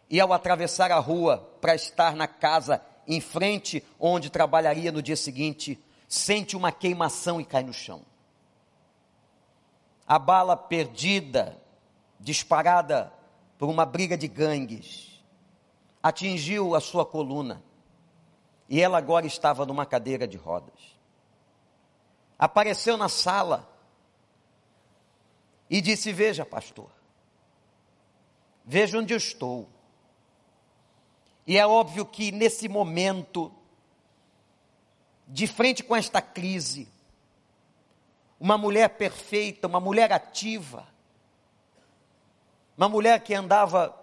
e 0.09 0.19
ao 0.19 0.33
atravessar 0.33 0.91
a 0.91 0.97
rua 0.97 1.37
para 1.61 1.75
estar 1.75 2.15
na 2.15 2.27
casa 2.27 2.81
em 3.07 3.21
frente 3.21 3.83
onde 3.99 4.31
trabalharia 4.31 4.91
no 4.91 4.99
dia 4.99 5.15
seguinte, 5.15 5.79
sente 6.07 6.57
uma 6.57 6.71
queimação 6.71 7.39
e 7.39 7.45
cai 7.45 7.61
no 7.61 7.71
chão. 7.71 8.01
A 10.07 10.17
bala 10.17 10.57
perdida, 10.57 11.61
disparada 12.19 13.13
por 13.59 13.69
uma 13.69 13.85
briga 13.85 14.17
de 14.17 14.27
gangues, 14.27 15.23
atingiu 16.01 16.73
a 16.73 16.81
sua 16.81 17.05
coluna 17.05 17.61
e 18.69 18.81
ela 18.81 18.97
agora 18.97 19.25
estava 19.25 19.65
numa 19.65 19.85
cadeira 19.85 20.27
de 20.27 20.37
rodas. 20.37 20.97
Apareceu 22.37 22.97
na 22.97 23.09
sala 23.09 23.69
e 25.69 25.81
disse: 25.81 26.11
Veja, 26.11 26.45
pastor, 26.45 26.89
veja 28.65 28.97
onde 28.97 29.13
eu 29.13 29.17
estou. 29.17 29.69
E 31.45 31.57
é 31.57 31.67
óbvio 31.67 32.05
que 32.05 32.31
nesse 32.31 32.69
momento, 32.69 33.51
de 35.27 35.45
frente 35.45 35.83
com 35.83 35.95
esta 35.95 36.21
crise, 36.21 36.87
uma 38.39 38.57
mulher 38.57 38.89
perfeita, 38.89 39.67
uma 39.67 39.79
mulher 39.79 40.11
ativa, 40.11 40.87
uma 42.77 42.89
mulher 42.89 43.21
que 43.21 43.33
andava 43.33 43.97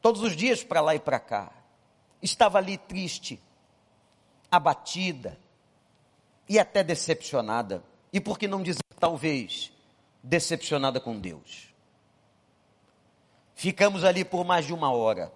todos 0.00 0.22
os 0.22 0.34
dias 0.36 0.64
para 0.64 0.80
lá 0.80 0.94
e 0.94 1.00
para 1.00 1.20
cá, 1.20 1.52
estava 2.22 2.58
ali 2.58 2.76
triste, 2.78 3.40
abatida 4.50 5.38
e 6.48 6.58
até 6.58 6.82
decepcionada. 6.82 7.82
E 8.12 8.20
por 8.20 8.38
que 8.38 8.48
não 8.48 8.62
dizer, 8.62 8.80
talvez, 8.98 9.72
decepcionada 10.22 11.00
com 11.00 11.18
Deus? 11.18 11.68
Ficamos 13.54 14.04
ali 14.04 14.24
por 14.24 14.44
mais 14.44 14.66
de 14.66 14.72
uma 14.72 14.90
hora. 14.90 15.32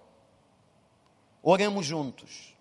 Oramos 1.41 1.85
juntos. 1.85 2.55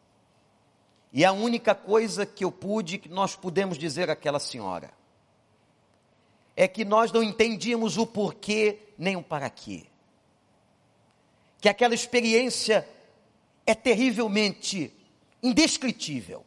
E 1.12 1.24
a 1.24 1.32
única 1.32 1.74
coisa 1.74 2.26
que 2.26 2.44
eu 2.44 2.50
pude, 2.50 2.98
que 2.98 3.08
nós 3.08 3.36
pudemos 3.36 3.78
dizer 3.78 4.10
àquela 4.10 4.40
senhora, 4.40 4.90
é 6.56 6.66
que 6.66 6.84
nós 6.84 7.12
não 7.12 7.22
entendíamos 7.22 7.96
o 7.96 8.06
porquê 8.06 8.78
nem 8.98 9.16
o 9.16 9.22
para 9.22 9.48
quê. 9.48 9.86
Que 11.60 11.68
aquela 11.68 11.94
experiência 11.94 12.88
é 13.64 13.74
terrivelmente 13.74 14.92
indescritível. 15.42 16.44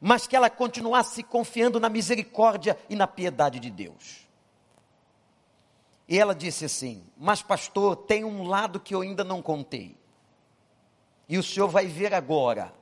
Mas 0.00 0.26
que 0.26 0.34
ela 0.34 0.48
continuasse 0.48 1.22
confiando 1.22 1.78
na 1.78 1.88
misericórdia 1.88 2.78
e 2.88 2.96
na 2.96 3.06
piedade 3.06 3.60
de 3.60 3.70
Deus. 3.70 4.26
E 6.08 6.18
ela 6.18 6.34
disse 6.34 6.64
assim: 6.64 7.04
Mas, 7.16 7.42
pastor, 7.42 7.94
tem 7.94 8.24
um 8.24 8.42
lado 8.42 8.80
que 8.80 8.94
eu 8.94 9.02
ainda 9.02 9.22
não 9.22 9.40
contei. 9.40 9.96
E 11.28 11.38
o 11.38 11.42
senhor 11.42 11.68
vai 11.68 11.86
ver 11.86 12.12
agora. 12.12 12.74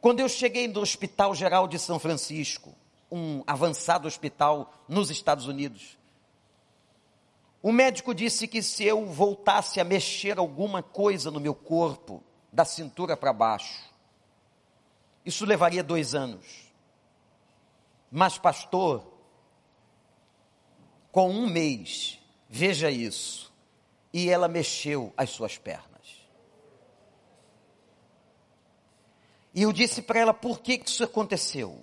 Quando 0.00 0.20
eu 0.20 0.28
cheguei 0.30 0.66
no 0.66 0.80
Hospital 0.80 1.34
Geral 1.34 1.68
de 1.68 1.78
São 1.78 1.98
Francisco, 1.98 2.74
um 3.12 3.42
avançado 3.46 4.08
hospital 4.08 4.72
nos 4.88 5.10
Estados 5.10 5.46
Unidos, 5.46 5.98
o 7.62 7.72
médico 7.72 8.14
disse 8.14 8.48
que 8.48 8.62
se 8.62 8.84
eu 8.84 9.04
voltasse 9.06 9.80
a 9.80 9.84
mexer 9.84 10.38
alguma 10.38 10.82
coisa 10.82 11.30
no 11.30 11.40
meu 11.40 11.54
corpo, 11.54 12.22
da 12.52 12.64
cintura 12.64 13.16
para 13.16 13.32
baixo, 13.32 13.90
isso 15.24 15.44
levaria 15.44 15.82
dois 15.82 16.14
anos. 16.14 16.72
Mas, 18.10 18.38
pastor, 18.38 19.06
com 21.12 21.30
um 21.30 21.48
mês, 21.48 22.18
veja 22.48 22.90
isso, 22.90 23.52
e 24.12 24.28
ela 24.28 24.48
mexeu 24.48 25.12
as 25.16 25.30
suas 25.30 25.58
pernas. 25.58 25.90
E 29.54 29.62
eu 29.62 29.72
disse 29.72 30.02
para 30.02 30.20
ela 30.20 30.34
por 30.34 30.60
que 30.60 30.80
isso 30.84 31.04
aconteceu. 31.04 31.78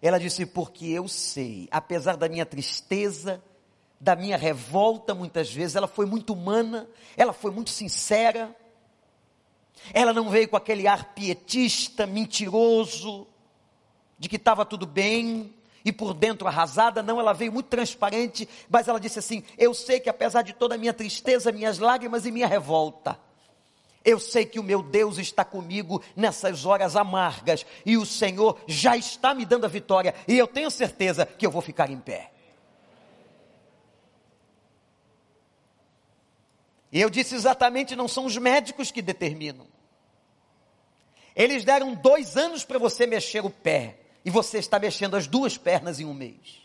Ela 0.00 0.18
disse: 0.18 0.46
porque 0.46 0.86
eu 0.86 1.08
sei, 1.08 1.68
apesar 1.70 2.16
da 2.16 2.28
minha 2.28 2.46
tristeza, 2.46 3.42
da 4.02 4.16
minha 4.16 4.36
revolta, 4.36 5.14
muitas 5.14 5.52
vezes, 5.52 5.76
ela 5.76 5.86
foi 5.86 6.06
muito 6.06 6.32
humana, 6.32 6.88
ela 7.16 7.32
foi 7.32 7.52
muito 7.52 7.70
sincera. 7.70 8.54
Ela 9.94 10.12
não 10.12 10.28
veio 10.28 10.48
com 10.48 10.56
aquele 10.56 10.88
ar 10.88 11.14
pietista, 11.14 12.04
mentiroso, 12.04 13.28
de 14.18 14.28
que 14.28 14.34
estava 14.34 14.64
tudo 14.64 14.86
bem 14.86 15.54
e 15.84 15.92
por 15.92 16.14
dentro 16.14 16.48
arrasada, 16.48 17.00
não, 17.00 17.20
ela 17.20 17.32
veio 17.32 17.52
muito 17.52 17.66
transparente, 17.66 18.48
mas 18.68 18.88
ela 18.88 18.98
disse 18.98 19.20
assim: 19.20 19.44
Eu 19.56 19.72
sei 19.72 20.00
que 20.00 20.10
apesar 20.10 20.42
de 20.42 20.52
toda 20.52 20.74
a 20.74 20.78
minha 20.78 20.92
tristeza, 20.92 21.52
minhas 21.52 21.78
lágrimas 21.78 22.26
e 22.26 22.32
minha 22.32 22.48
revolta, 22.48 23.16
Eu 24.04 24.18
sei 24.18 24.44
que 24.44 24.58
o 24.58 24.64
meu 24.64 24.82
Deus 24.82 25.16
está 25.16 25.44
comigo 25.44 26.02
nessas 26.16 26.66
horas 26.66 26.96
amargas 26.96 27.64
e 27.86 27.96
o 27.96 28.04
Senhor 28.04 28.58
já 28.66 28.96
está 28.96 29.32
me 29.32 29.44
dando 29.44 29.64
a 29.64 29.68
vitória 29.68 30.12
e 30.26 30.36
eu 30.36 30.48
tenho 30.48 30.72
certeza 30.72 31.24
que 31.24 31.46
eu 31.46 31.52
vou 31.52 31.62
ficar 31.62 31.88
em 31.88 32.00
pé. 32.00 32.32
E 36.92 37.00
eu 37.00 37.08
disse 37.08 37.34
exatamente: 37.34 37.96
não 37.96 38.06
são 38.06 38.26
os 38.26 38.36
médicos 38.36 38.90
que 38.90 39.00
determinam. 39.00 39.66
Eles 41.34 41.64
deram 41.64 41.94
dois 41.94 42.36
anos 42.36 42.64
para 42.64 42.78
você 42.78 43.06
mexer 43.06 43.44
o 43.44 43.50
pé 43.50 43.98
e 44.24 44.30
você 44.30 44.58
está 44.58 44.78
mexendo 44.78 45.16
as 45.16 45.26
duas 45.26 45.56
pernas 45.56 45.98
em 45.98 46.04
um 46.04 46.12
mês. 46.12 46.60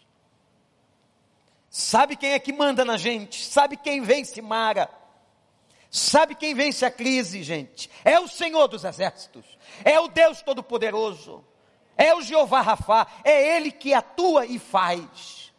Sabe 1.69 2.15
quem 2.15 2.31
é 2.31 2.39
que 2.39 2.51
manda 2.51 2.83
na 2.83 2.97
gente? 2.97 3.45
Sabe 3.45 3.77
quem 3.77 4.01
vence 4.01 4.41
Mara? 4.41 4.89
Sabe 5.89 6.35
quem 6.35 6.53
vence 6.53 6.85
a 6.85 6.91
crise, 6.91 7.43
gente? 7.43 7.89
É 8.03 8.19
o 8.19 8.27
Senhor 8.27 8.67
dos 8.67 8.83
Exércitos, 8.83 9.45
é 9.85 9.97
o 9.99 10.09
Deus 10.09 10.41
Todo-Poderoso, 10.41 11.43
é 11.95 12.13
o 12.13 12.21
Jeová 12.21 12.61
Rafá, 12.61 13.07
é 13.23 13.55
Ele 13.55 13.71
que 13.71 13.93
atua 13.93 14.45
e 14.45 14.59
faz. 14.59 15.53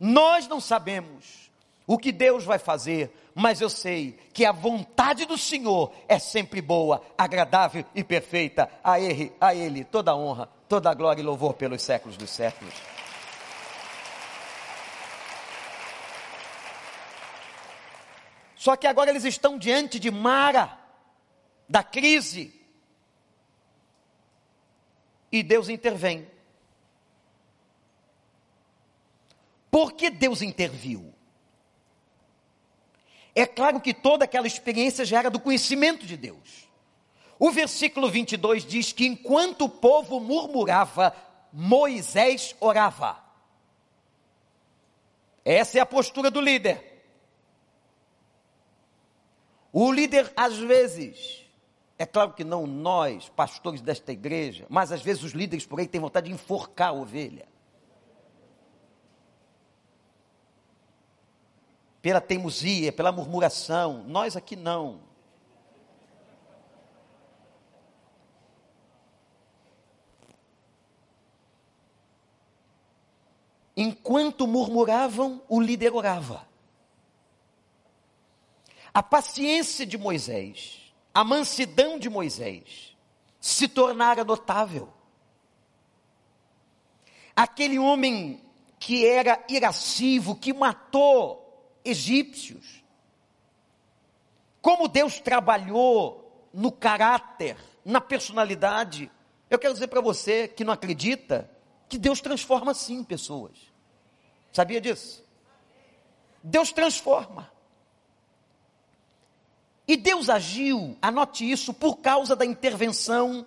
Nós 0.00 0.48
não 0.48 0.60
sabemos 0.60 1.50
o 1.86 1.98
que 1.98 2.10
Deus 2.10 2.44
vai 2.44 2.58
fazer, 2.58 3.12
mas 3.34 3.60
eu 3.60 3.70
sei 3.70 4.18
que 4.32 4.44
a 4.44 4.52
vontade 4.52 5.24
do 5.24 5.38
Senhor 5.38 5.92
é 6.06 6.18
sempre 6.18 6.60
boa, 6.60 7.02
agradável 7.16 7.84
e 7.94 8.04
perfeita. 8.04 8.68
A 8.84 9.00
Ele, 9.00 9.32
a 9.40 9.54
Ele 9.54 9.84
toda 9.84 10.10
a 10.10 10.16
honra, 10.16 10.48
toda 10.68 10.90
a 10.90 10.94
glória 10.94 11.20
e 11.22 11.24
louvor 11.24 11.54
pelos 11.54 11.82
séculos 11.82 12.16
dos 12.16 12.30
séculos. 12.30 12.74
Só 18.54 18.76
que 18.76 18.86
agora 18.86 19.10
eles 19.10 19.24
estão 19.24 19.58
diante 19.58 19.98
de 19.98 20.10
Mara, 20.10 20.78
da 21.68 21.82
crise. 21.82 22.60
E 25.32 25.42
Deus 25.42 25.68
intervém. 25.68 26.30
Por 29.70 29.94
que 29.94 30.10
Deus 30.10 30.42
interviu? 30.42 31.12
É 33.34 33.46
claro 33.46 33.80
que 33.80 33.94
toda 33.94 34.24
aquela 34.24 34.46
experiência 34.46 35.04
já 35.04 35.20
era 35.20 35.30
do 35.30 35.40
conhecimento 35.40 36.06
de 36.06 36.16
Deus. 36.16 36.68
O 37.38 37.50
versículo 37.50 38.08
22 38.10 38.64
diz 38.64 38.92
que 38.92 39.06
enquanto 39.06 39.64
o 39.64 39.68
povo 39.68 40.20
murmurava, 40.20 41.14
Moisés 41.52 42.54
orava. 42.60 43.18
Essa 45.44 45.78
é 45.78 45.80
a 45.80 45.86
postura 45.86 46.30
do 46.30 46.40
líder. 46.40 46.92
O 49.72 49.90
líder, 49.90 50.30
às 50.36 50.56
vezes, 50.58 51.44
é 51.98 52.04
claro 52.04 52.32
que 52.34 52.44
não 52.44 52.66
nós, 52.66 53.28
pastores 53.30 53.80
desta 53.80 54.12
igreja, 54.12 54.66
mas 54.68 54.92
às 54.92 55.02
vezes 55.02 55.22
os 55.22 55.32
líderes 55.32 55.64
por 55.64 55.80
aí 55.80 55.86
têm 55.86 56.00
vontade 56.00 56.28
de 56.28 56.34
enforcar 56.34 56.90
a 56.90 56.92
ovelha. 56.92 57.46
Pela 62.02 62.20
teimosia, 62.20 62.92
pela 62.92 63.12
murmuração. 63.12 64.04
Nós 64.06 64.36
aqui 64.36 64.56
não. 64.56 65.00
Enquanto 73.76 74.46
murmuravam, 74.46 75.40
o 75.48 75.60
líder 75.60 75.94
orava. 75.94 76.46
A 78.92 79.02
paciência 79.02 79.86
de 79.86 79.96
Moisés, 79.96 80.92
a 81.14 81.24
mansidão 81.24 81.98
de 81.98 82.10
Moisés, 82.10 82.94
se 83.40 83.66
tornara 83.66 84.22
notável. 84.22 84.92
Aquele 87.34 87.78
homem 87.78 88.42
que 88.78 89.06
era 89.06 89.42
irascivo, 89.48 90.36
que 90.36 90.52
matou 90.52 91.41
egípcios. 91.84 92.82
Como 94.60 94.88
Deus 94.88 95.20
trabalhou 95.20 96.48
no 96.52 96.70
caráter, 96.70 97.56
na 97.84 98.00
personalidade. 98.00 99.10
Eu 99.48 99.58
quero 99.58 99.72
dizer 99.74 99.88
para 99.88 100.00
você 100.00 100.46
que 100.46 100.64
não 100.64 100.72
acredita 100.72 101.50
que 101.88 101.98
Deus 101.98 102.20
transforma 102.20 102.74
sim 102.74 103.02
pessoas. 103.02 103.52
Sabia 104.52 104.80
disso? 104.80 105.24
Deus 106.42 106.72
transforma. 106.72 107.50
E 109.86 109.96
Deus 109.96 110.28
agiu, 110.28 110.96
anote 111.02 111.50
isso, 111.50 111.74
por 111.74 111.96
causa 111.96 112.36
da 112.36 112.46
intervenção 112.46 113.44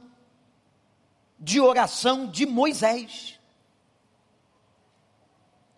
de 1.40 1.60
oração 1.60 2.28
de 2.28 2.46
Moisés. 2.46 3.35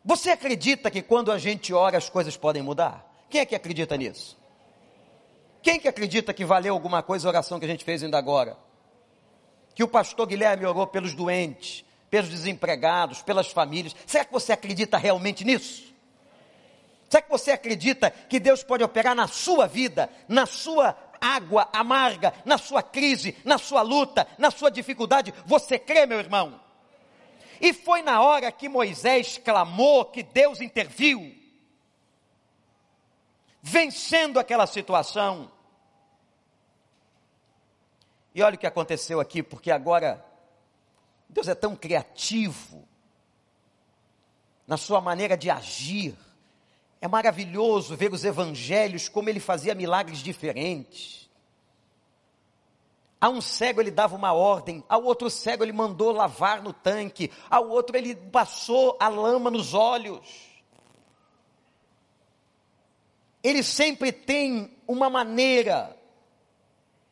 Você 0.08 0.30
acredita 0.30 0.90
que 0.90 1.02
quando 1.02 1.34
a 1.34 1.38
gente 1.38 1.74
ora 1.74 1.98
as 1.98 2.08
coisas 2.08 2.38
podem 2.38 2.64
mudar? 2.64 3.06
Quem 3.30 3.42
é 3.42 3.46
que 3.46 3.54
acredita 3.54 3.98
nisso? 3.98 4.38
Quem 5.62 5.78
que 5.78 5.88
acredita 5.90 6.34
que 6.34 6.46
valeu 6.46 6.74
alguma 6.74 7.04
coisa 7.04 7.28
a 7.28 7.32
oração 7.32 7.60
que 7.60 7.66
a 7.66 7.68
gente 7.68 7.84
fez 7.84 8.02
ainda 8.02 8.18
agora? 8.18 8.58
Que 9.76 9.84
o 9.84 9.88
pastor 9.88 10.26
Guilherme 10.26 10.66
orou 10.66 10.88
pelos 10.88 11.14
doentes, 11.14 11.84
pelos 12.10 12.30
desempregados, 12.30 13.22
pelas 13.22 13.52
famílias. 13.52 13.94
Será 14.06 14.24
que 14.24 14.32
você 14.32 14.54
acredita 14.54 14.98
realmente 14.98 15.44
nisso? 15.44 15.94
Será 17.10 17.22
que 17.22 17.30
você 17.30 17.52
acredita 17.52 18.10
que 18.10 18.40
Deus 18.40 18.64
pode 18.64 18.86
operar 18.86 19.14
na 19.14 19.28
sua 19.28 19.68
vida, 19.68 20.10
na 20.26 20.46
sua 20.46 20.96
água 21.20 21.68
amarga, 21.74 22.34
na 22.46 22.58
sua 22.58 22.82
crise, 22.82 23.36
na 23.44 23.58
sua 23.58 23.82
luta, 23.82 24.26
na 24.38 24.52
sua 24.52 24.72
dificuldade? 24.72 25.34
Você 25.46 25.78
crê, 25.78 26.06
meu 26.06 26.20
irmão? 26.20 26.66
E 27.60 27.74
foi 27.74 28.02
na 28.02 28.22
hora 28.22 28.52
que 28.52 28.70
Moisés 28.70 29.38
clamou 29.38 30.06
que 30.06 30.24
Deus 30.24 30.62
interviu, 30.62 31.36
vencendo 33.62 34.40
aquela 34.40 34.68
situação. 34.68 35.52
E 38.34 38.42
olha 38.42 38.56
o 38.56 38.58
que 38.58 38.68
aconteceu 38.68 39.20
aqui, 39.20 39.42
porque 39.42 39.72
agora 39.72 40.24
Deus 41.28 41.48
é 41.48 41.56
tão 41.56 41.76
criativo 41.76 42.88
na 44.66 44.78
sua 44.78 45.02
maneira 45.02 45.38
de 45.38 45.50
agir. 45.50 46.16
É 47.00 47.08
maravilhoso 47.08 47.96
ver 47.96 48.12
os 48.12 48.26
evangelhos, 48.26 49.08
como 49.08 49.30
ele 49.30 49.40
fazia 49.40 49.76
milagres 49.76 50.20
diferentes. 50.20 51.27
A 53.20 53.30
um 53.30 53.42
cego 53.42 53.82
ele 53.82 53.90
dava 53.90 54.16
uma 54.16 54.32
ordem, 54.34 54.84
ao 54.88 55.04
outro 55.04 55.30
cego 55.30 55.64
ele 55.64 55.74
mandou 55.74 56.12
lavar 56.12 56.62
no 56.62 56.72
tanque, 56.72 57.32
ao 57.50 57.68
outro 57.68 57.98
ele 57.98 58.16
passou 58.16 58.96
a 59.00 59.08
lama 59.08 59.50
nos 59.50 59.74
olhos. 59.74 60.22
Ele 63.44 63.64
sempre 63.64 64.12
tem 64.12 64.78
uma 64.88 65.10
maneira, 65.10 65.98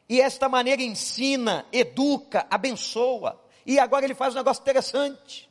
e 0.08 0.22
esta 0.22 0.48
maneira 0.48 0.84
ensina, 0.84 1.65
educa, 1.72 2.46
abençoa. 2.52 3.41
E 3.65 3.80
agora 3.80 4.06
ele 4.06 4.13
faz 4.13 4.36
um 4.36 4.38
negócio 4.38 4.62
interessante. 4.62 5.50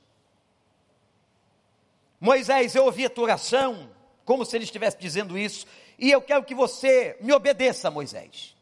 Moisés, 2.20 2.76
eu 2.76 2.84
ouvi 2.84 3.04
a 3.04 3.10
tua 3.10 3.24
oração, 3.24 3.90
como 4.24 4.44
se 4.44 4.56
ele 4.56 4.64
estivesse 4.64 4.96
dizendo 4.98 5.36
isso, 5.36 5.66
e 5.98 6.12
eu 6.12 6.22
quero 6.22 6.44
que 6.44 6.54
você 6.54 7.16
me 7.20 7.32
obedeça, 7.32 7.90
Moisés. 7.90 8.53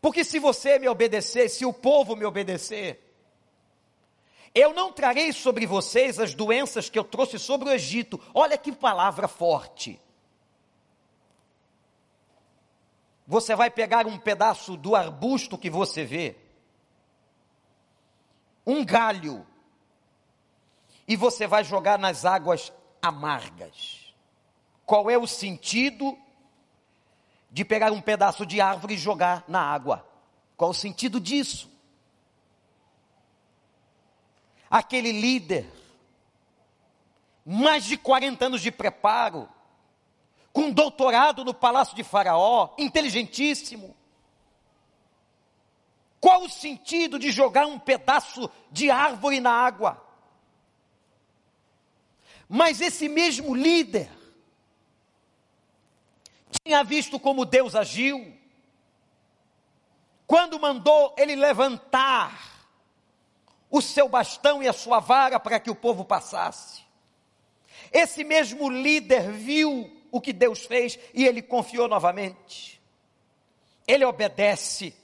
Porque 0.00 0.24
se 0.24 0.38
você 0.38 0.78
me 0.78 0.88
obedecer, 0.88 1.48
se 1.48 1.64
o 1.66 1.72
povo 1.72 2.16
me 2.16 2.24
obedecer, 2.24 3.10
eu 4.54 4.72
não 4.72 4.92
trarei 4.92 5.32
sobre 5.32 5.66
vocês 5.66 6.18
as 6.18 6.34
doenças 6.34 6.88
que 6.88 6.98
eu 6.98 7.04
trouxe 7.04 7.38
sobre 7.38 7.68
o 7.68 7.72
Egito. 7.72 8.20
Olha 8.34 8.56
que 8.56 8.72
palavra 8.72 9.28
forte. 9.28 10.00
Você 13.26 13.54
vai 13.54 13.70
pegar 13.70 14.06
um 14.06 14.18
pedaço 14.18 14.76
do 14.76 14.96
arbusto 14.96 15.56
que 15.56 15.70
você 15.70 16.04
vê, 16.04 16.36
um 18.66 18.84
galho, 18.84 19.46
e 21.06 21.14
você 21.14 21.46
vai 21.46 21.62
jogar 21.62 21.96
nas 21.96 22.24
águas 22.24 22.72
amargas. 23.00 24.12
Qual 24.84 25.08
é 25.08 25.16
o 25.16 25.28
sentido 25.28 26.18
de 27.50 27.64
pegar 27.64 27.92
um 27.92 28.00
pedaço 28.00 28.46
de 28.46 28.60
árvore 28.60 28.94
e 28.94 28.98
jogar 28.98 29.44
na 29.48 29.60
água? 29.60 30.06
Qual 30.56 30.70
o 30.70 30.74
sentido 30.74 31.18
disso? 31.18 31.70
Aquele 34.70 35.10
líder, 35.10 35.68
mais 37.44 37.84
de 37.84 37.96
40 37.96 38.46
anos 38.46 38.60
de 38.60 38.70
preparo, 38.70 39.48
com 40.52 40.70
doutorado 40.70 41.44
no 41.44 41.54
palácio 41.54 41.96
de 41.96 42.04
Faraó, 42.04 42.74
inteligentíssimo. 42.78 43.96
Qual 46.20 46.44
o 46.44 46.50
sentido 46.50 47.18
de 47.18 47.32
jogar 47.32 47.66
um 47.66 47.78
pedaço 47.78 48.50
de 48.70 48.90
árvore 48.90 49.40
na 49.40 49.52
água? 49.52 50.06
Mas 52.48 52.80
esse 52.80 53.08
mesmo 53.08 53.54
líder, 53.54 54.10
tinha 56.50 56.82
visto 56.82 57.18
como 57.18 57.44
Deus 57.44 57.74
agiu, 57.74 58.36
quando 60.26 60.60
mandou 60.60 61.14
ele 61.18 61.34
levantar 61.34 62.60
o 63.70 63.80
seu 63.80 64.08
bastão 64.08 64.62
e 64.62 64.68
a 64.68 64.72
sua 64.72 65.00
vara 65.00 65.38
para 65.38 65.60
que 65.60 65.70
o 65.70 65.74
povo 65.74 66.04
passasse. 66.04 66.82
Esse 67.92 68.24
mesmo 68.24 68.68
líder 68.68 69.30
viu 69.30 69.90
o 70.10 70.20
que 70.20 70.32
Deus 70.32 70.64
fez 70.64 70.98
e 71.14 71.24
ele 71.24 71.40
confiou 71.40 71.88
novamente. 71.88 72.80
Ele 73.86 74.04
obedece. 74.04 74.94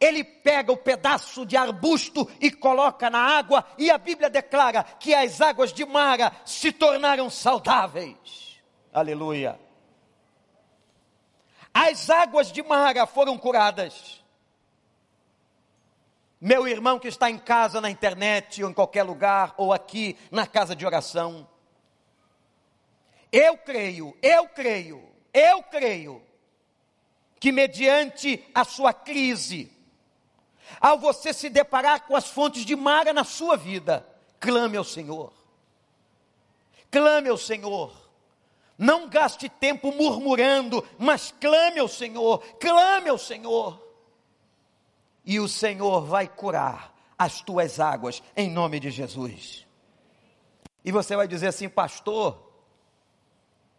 Ele 0.00 0.22
pega 0.22 0.72
o 0.72 0.76
pedaço 0.76 1.44
de 1.44 1.56
arbusto 1.56 2.28
e 2.40 2.50
coloca 2.52 3.10
na 3.10 3.18
água, 3.18 3.64
e 3.76 3.90
a 3.90 3.98
Bíblia 3.98 4.30
declara 4.30 4.84
que 4.84 5.12
as 5.12 5.40
águas 5.40 5.72
de 5.72 5.84
Mara 5.84 6.32
se 6.44 6.70
tornaram 6.70 7.28
saudáveis. 7.28 8.60
Aleluia. 8.92 9.58
As 11.80 12.10
águas 12.10 12.50
de 12.50 12.60
Mara 12.60 13.06
foram 13.06 13.38
curadas. 13.38 14.20
Meu 16.40 16.66
irmão 16.66 16.98
que 16.98 17.06
está 17.06 17.30
em 17.30 17.38
casa, 17.38 17.80
na 17.80 17.88
internet, 17.88 18.64
ou 18.64 18.70
em 18.70 18.74
qualquer 18.74 19.04
lugar, 19.04 19.54
ou 19.56 19.72
aqui 19.72 20.18
na 20.28 20.44
casa 20.44 20.74
de 20.74 20.84
oração, 20.84 21.48
eu 23.30 23.56
creio, 23.58 24.16
eu 24.20 24.48
creio, 24.48 25.08
eu 25.32 25.62
creio 25.62 26.20
que 27.38 27.52
mediante 27.52 28.44
a 28.52 28.64
sua 28.64 28.92
crise, 28.92 29.70
ao 30.80 30.98
você 30.98 31.32
se 31.32 31.48
deparar 31.48 32.08
com 32.08 32.16
as 32.16 32.26
fontes 32.26 32.64
de 32.64 32.74
Mara 32.74 33.12
na 33.12 33.22
sua 33.22 33.56
vida, 33.56 34.04
clame 34.40 34.76
ao 34.76 34.84
Senhor. 34.84 35.32
Clame 36.90 37.28
ao 37.28 37.38
Senhor. 37.38 38.07
Não 38.78 39.08
gaste 39.08 39.48
tempo 39.48 39.92
murmurando, 39.92 40.86
mas 40.96 41.34
clame 41.40 41.80
ao 41.80 41.88
Senhor, 41.88 42.38
clame 42.60 43.08
ao 43.08 43.18
Senhor. 43.18 43.84
E 45.24 45.40
o 45.40 45.48
Senhor 45.48 46.06
vai 46.06 46.28
curar 46.28 46.94
as 47.18 47.40
tuas 47.40 47.80
águas, 47.80 48.22
em 48.36 48.48
nome 48.48 48.78
de 48.78 48.90
Jesus. 48.90 49.66
E 50.84 50.92
você 50.92 51.16
vai 51.16 51.26
dizer 51.26 51.48
assim, 51.48 51.68
pastor, 51.68 52.48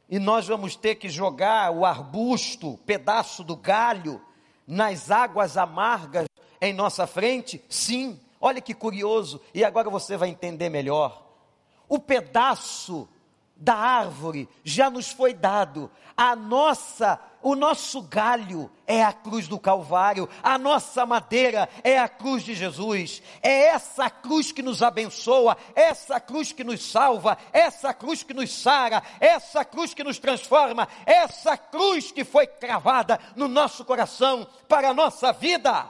e 0.10 0.20
nós 0.20 0.48
vamos 0.48 0.76
ter 0.76 0.96
que 0.96 1.08
jogar 1.08 1.72
o 1.72 1.86
arbusto, 1.86 2.78
pedaço 2.86 3.42
do 3.42 3.56
galho, 3.56 4.22
nas 4.68 5.10
águas 5.10 5.56
amargas 5.56 6.28
em 6.60 6.74
nossa 6.74 7.08
frente? 7.08 7.64
Sim, 7.70 8.20
olha 8.42 8.60
que 8.60 8.74
curioso, 8.74 9.40
e 9.54 9.64
agora 9.64 9.90
você 9.90 10.18
vai 10.18 10.28
entender 10.28 10.68
melhor. 10.68 11.26
O 11.88 12.00
pedaço 12.00 13.08
da 13.60 13.76
árvore 13.76 14.48
já 14.64 14.90
nos 14.90 15.12
foi 15.12 15.34
dado. 15.34 15.92
A 16.16 16.36
nossa, 16.36 17.20
o 17.42 17.56
nosso 17.56 18.02
galho 18.02 18.72
é 18.88 19.04
a 19.04 19.12
cruz 19.12 19.48
do 19.48 19.60
Calvário, 19.60 20.30
a 20.42 20.58
nossa 20.58 21.06
madeira 21.06 21.70
é 21.84 22.00
a 22.00 22.08
cruz 22.08 22.44
de 22.44 22.54
Jesus. 22.54 23.22
É 23.42 23.68
essa 23.68 24.10
cruz 24.10 24.52
que 24.52 24.62
nos 24.62 24.82
abençoa, 24.82 25.58
essa 25.76 26.20
cruz 26.20 26.54
que 26.54 26.64
nos 26.64 26.84
salva, 26.90 27.38
essa 27.52 27.94
cruz 27.94 28.24
que 28.24 28.34
nos 28.34 28.52
sara, 28.52 29.04
essa 29.20 29.66
cruz 29.66 29.94
que 29.94 30.04
nos 30.04 30.18
transforma, 30.20 30.88
essa 31.06 31.58
cruz 31.58 32.12
que 32.12 32.24
foi 32.24 32.48
cravada 32.48 33.20
no 33.36 33.48
nosso 33.48 33.84
coração 33.84 34.48
para 34.68 34.90
a 34.90 34.94
nossa 34.94 35.34
vida. 35.34 35.90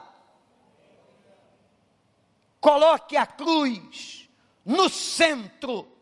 Coloque 2.59 3.15
a 3.15 3.25
cruz 3.25 4.27
no 4.65 4.89
centro 4.89 5.98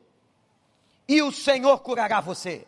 e 1.07 1.21
o 1.21 1.31
Senhor 1.31 1.79
curará 1.79 2.19
você. 2.19 2.67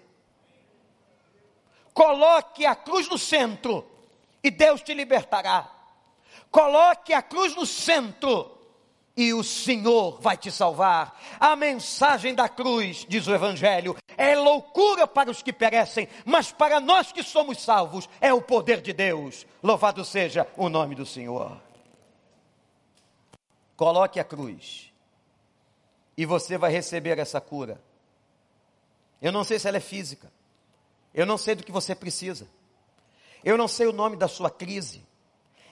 Coloque 1.94 2.66
a 2.66 2.76
cruz 2.76 3.10
no 3.10 3.18
centro 3.18 3.86
e 4.44 4.50
Deus 4.50 4.82
te 4.82 4.94
libertará. 4.94 5.70
Coloque 6.50 7.14
a 7.14 7.22
cruz 7.22 7.56
no 7.56 7.66
centro 7.66 8.58
e 9.16 9.34
o 9.34 9.44
Senhor 9.44 10.20
vai 10.22 10.38
te 10.38 10.50
salvar. 10.50 11.20
A 11.40 11.56
mensagem 11.56 12.34
da 12.34 12.48
cruz, 12.48 13.06
diz 13.08 13.28
o 13.28 13.34
Evangelho, 13.34 13.98
é 14.18 14.36
loucura 14.36 15.06
para 15.06 15.30
os 15.30 15.42
que 15.42 15.52
perecem, 15.52 16.08
mas 16.24 16.52
para 16.52 16.80
nós 16.80 17.12
que 17.12 17.22
somos 17.22 17.62
salvos 17.62 18.08
é 18.22 18.34
o 18.34 18.42
poder 18.42 18.82
de 18.82 18.94
Deus. 18.94 19.46
Louvado 19.62 20.06
seja 20.06 20.48
o 20.56 20.70
nome 20.70 20.96
do 20.96 21.06
Senhor. 21.06 21.62
Coloque 23.76 24.20
a 24.20 24.24
cruz 24.24 24.92
e 26.18 26.26
você 26.26 26.58
vai 26.58 26.72
receber 26.72 27.20
essa 27.20 27.42
cura. 27.42 27.82
Eu 29.22 29.32
não 29.32 29.44
sei 29.44 29.60
se 29.60 29.68
ela 29.68 29.78
é 29.78 29.82
física. 29.82 30.32
Eu 31.14 31.26
não 31.26 31.38
sei 31.38 31.56
do 31.56 31.64
que 31.64 31.72
você 31.72 31.94
precisa. 31.94 32.48
Eu 33.44 33.58
não 33.58 33.68
sei 33.68 33.88
o 33.88 33.94
nome 33.94 34.16
da 34.16 34.28
sua 34.28 34.50
crise. 34.50 35.06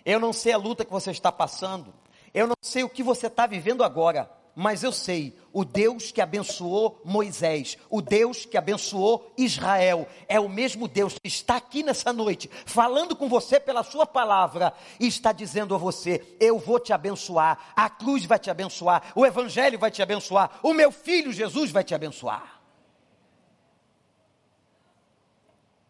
Eu 0.06 0.20
não 0.20 0.34
sei 0.34 0.54
a 0.54 0.58
luta 0.58 0.86
que 0.86 0.92
você 0.92 1.12
está 1.12 1.32
passando. 1.32 1.94
Eu 2.34 2.48
não 2.48 2.56
sei 2.62 2.84
o 2.84 2.90
que 2.90 3.04
você 3.04 3.28
está 3.28 3.46
vivendo 3.46 3.84
agora. 3.84 4.30
Mas 4.60 4.82
eu 4.82 4.92
sei, 4.92 5.38
o 5.54 5.64
Deus 5.64 6.12
que 6.12 6.20
abençoou 6.20 7.00
Moisés, 7.06 7.78
o 7.92 8.02
Deus 8.02 8.44
que 8.44 8.58
abençoou 8.58 9.32
Israel, 9.38 10.08
é 10.28 10.40
o 10.40 10.50
mesmo 10.50 10.88
Deus 10.88 11.14
que 11.14 11.28
está 11.28 11.58
aqui 11.58 11.84
nessa 11.84 12.12
noite, 12.12 12.50
falando 12.66 13.16
com 13.16 13.30
você 13.30 13.60
pela 13.60 13.84
sua 13.84 14.04
palavra, 14.08 14.74
e 15.00 15.06
está 15.06 15.32
dizendo 15.32 15.76
a 15.76 15.78
você: 15.78 16.36
Eu 16.40 16.58
vou 16.58 16.80
te 16.80 16.92
abençoar, 16.92 17.72
a 17.76 17.88
cruz 17.88 18.26
vai 18.26 18.40
te 18.40 18.50
abençoar, 18.50 19.04
o 19.14 19.28
Evangelho 19.28 19.78
vai 19.78 19.92
te 19.92 20.02
abençoar, 20.02 20.60
o 20.64 20.74
meu 20.74 20.92
filho 20.92 21.32
Jesus 21.32 21.70
vai 21.70 21.84
te 21.84 21.94
abençoar. 21.94 22.57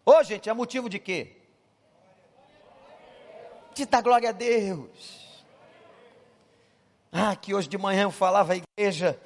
Ô, 0.10 0.24
gente, 0.24 0.48
é 0.48 0.54
motivo 0.54 0.88
de 0.88 1.00
quê? 1.00 1.36
De 3.76 3.86
dar 3.86 4.02
glória 4.02 4.30
a 4.30 4.32
Deus. 4.32 5.44
Ah, 7.12 7.36
que 7.36 7.54
hoje 7.54 7.68
de 7.68 7.78
manhã 7.78 8.04
eu 8.04 8.12
falava 8.12 8.54
à 8.54 8.56
igreja 8.56 9.20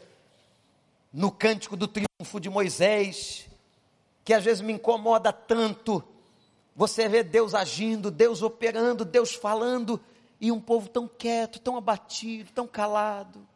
no 1.13 1.31
cântico 1.31 1.77
do 1.77 1.87
triunfo 1.87 2.39
de 2.39 2.49
Moisés, 2.49 3.47
que 4.25 4.33
às 4.33 4.43
vezes 4.43 4.61
me 4.61 4.73
incomoda 4.73 5.31
tanto. 5.31 6.03
Você 6.75 7.07
vê 7.07 7.21
Deus 7.21 7.53
agindo, 7.53 8.09
Deus 8.09 8.41
operando, 8.41 9.05
Deus 9.05 9.35
falando, 9.35 10.01
e 10.39 10.51
um 10.51 10.59
povo 10.59 10.89
tão 10.89 11.07
quieto, 11.07 11.59
tão 11.59 11.77
abatido, 11.77 12.49
tão 12.55 12.65
calado, 12.65 13.47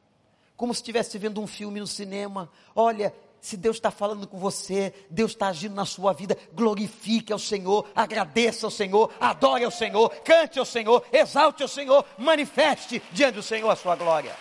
como 0.56 0.76
se 0.76 0.82
estivesse 0.82 1.18
vendo 1.18 1.42
um 1.42 1.48
filme 1.48 1.80
no 1.80 1.88
cinema. 1.88 2.52
Olha, 2.76 3.16
se 3.46 3.56
Deus 3.56 3.76
está 3.76 3.92
falando 3.92 4.26
com 4.26 4.40
você, 4.40 4.92
Deus 5.08 5.34
está 5.34 5.50
agindo 5.50 5.76
na 5.76 5.86
sua 5.86 6.14
vida, 6.14 6.36
glorifique 6.52 7.32
ao 7.32 7.38
Senhor, 7.38 7.88
agradeça 7.94 8.66
ao 8.66 8.72
Senhor, 8.72 9.14
adore 9.20 9.64
ao 9.64 9.70
Senhor, 9.70 10.10
cante 10.24 10.58
ao 10.58 10.66
Senhor, 10.66 11.06
exalte 11.12 11.62
ao 11.62 11.70
Senhor, 11.70 12.04
manifeste 12.18 13.00
diante 13.12 13.36
do 13.36 13.44
Senhor 13.44 13.70
a 13.70 13.76
sua 13.76 13.96
glória. 13.96 14.36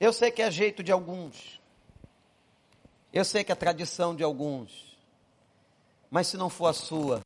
Eu 0.00 0.12
sei 0.12 0.32
que 0.32 0.42
é 0.42 0.50
jeito 0.50 0.82
de 0.82 0.90
alguns, 0.90 1.60
eu 3.12 3.24
sei 3.24 3.44
que 3.44 3.52
é 3.52 3.54
tradição 3.54 4.16
de 4.16 4.24
alguns, 4.24 4.98
mas 6.10 6.26
se 6.26 6.36
não 6.36 6.50
for 6.50 6.66
a 6.66 6.72
sua, 6.72 7.20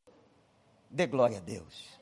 dê 0.87 1.07
glória 1.07 1.37
a 1.37 1.41
Deus. 1.41 1.98